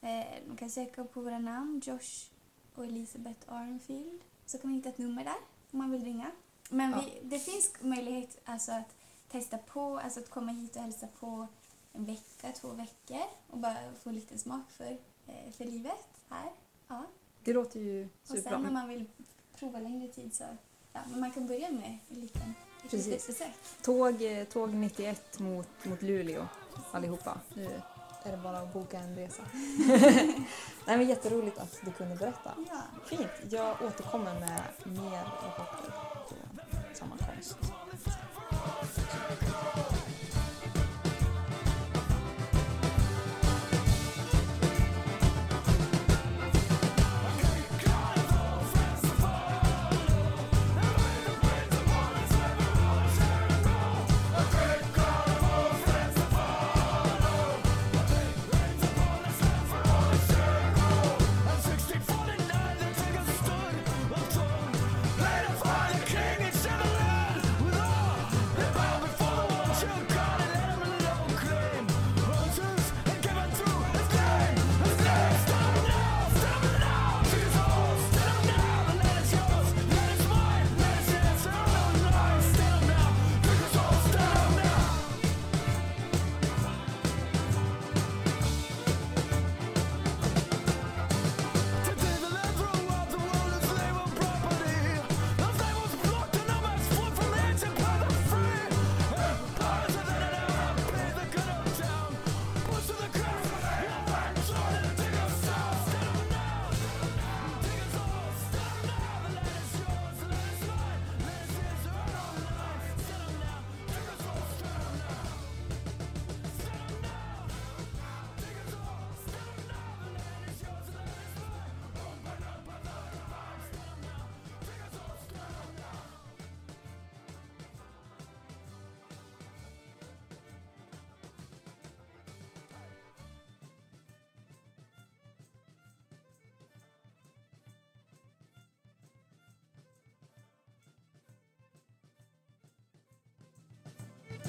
Eh, 0.00 0.24
man 0.46 0.56
kan 0.56 0.70
söka 0.70 1.04
på 1.04 1.20
våra 1.20 1.38
namn, 1.38 1.80
Josh 1.84 2.30
och 2.74 2.84
Elisabeth 2.84 3.52
Arnfield. 3.52 4.24
Så 4.46 4.58
kan 4.58 4.70
man 4.70 4.76
hitta 4.76 4.88
ett 4.88 4.98
nummer 4.98 5.24
där 5.24 5.36
om 5.70 5.78
man 5.78 5.90
vill 5.90 6.04
ringa. 6.04 6.30
Men 6.70 6.90
Ja. 6.90 7.04
vi, 7.06 7.20
det 7.28 7.38
finns 7.38 7.72
möjlighet 7.80 8.38
alltså, 8.44 8.72
att 8.72 8.94
testa 9.28 9.58
på, 9.58 9.98
alltså 9.98 10.20
att 10.20 10.30
komma 10.30 10.52
hit 10.52 10.76
och 10.76 10.82
hälsa 10.82 11.08
på 11.20 11.46
en 11.92 12.04
vecka, 12.04 12.52
två 12.52 12.68
veckor 12.68 13.22
och 13.50 13.58
bara 13.58 13.76
få 14.02 14.08
en 14.08 14.14
liten 14.14 14.38
smak 14.38 14.70
för, 14.70 14.98
eh, 15.26 15.52
för 15.52 15.64
livet 15.64 16.08
här. 16.28 16.52
Ja. 16.88 17.04
Det 17.44 17.52
låter 17.52 17.80
ju 17.80 18.04
Och 18.04 18.10
sen 18.28 18.36
superbra. 18.36 18.70
man 18.70 18.88
vill 18.88 19.10
prova 19.58 19.78
längre 19.78 20.08
tid 20.08 20.34
så 20.34 20.44
ja, 20.92 21.00
men 21.10 21.20
man 21.20 21.30
kan 21.30 21.46
börja 21.46 21.70
med 21.70 21.98
en 22.08 22.20
liten, 22.20 22.54
Precis. 22.90 23.42
Tåg, 23.82 24.22
eh, 24.22 24.44
tåg 24.44 24.74
91 24.74 25.38
mot, 25.38 25.68
mot 25.82 26.02
Luleå 26.02 26.48
allihopa. 26.90 27.40
Nu 27.54 27.80
är 28.22 28.30
det 28.30 28.36
bara 28.36 28.58
att 28.58 28.72
boka 28.72 28.98
en 28.98 29.16
resa. 29.16 29.42
Nej, 30.86 30.96
men 30.98 31.08
jätteroligt 31.08 31.58
att 31.58 31.80
du 31.84 31.92
kunde 31.92 32.16
berätta. 32.16 32.52
Ja. 32.70 32.80
Fint. 33.06 33.52
Jag 33.52 33.82
återkommer 33.82 34.40
med 34.40 34.62
mer 34.84 35.24
rapporter 35.42 35.92
på 36.28 36.34
sammankomst. 36.94 37.56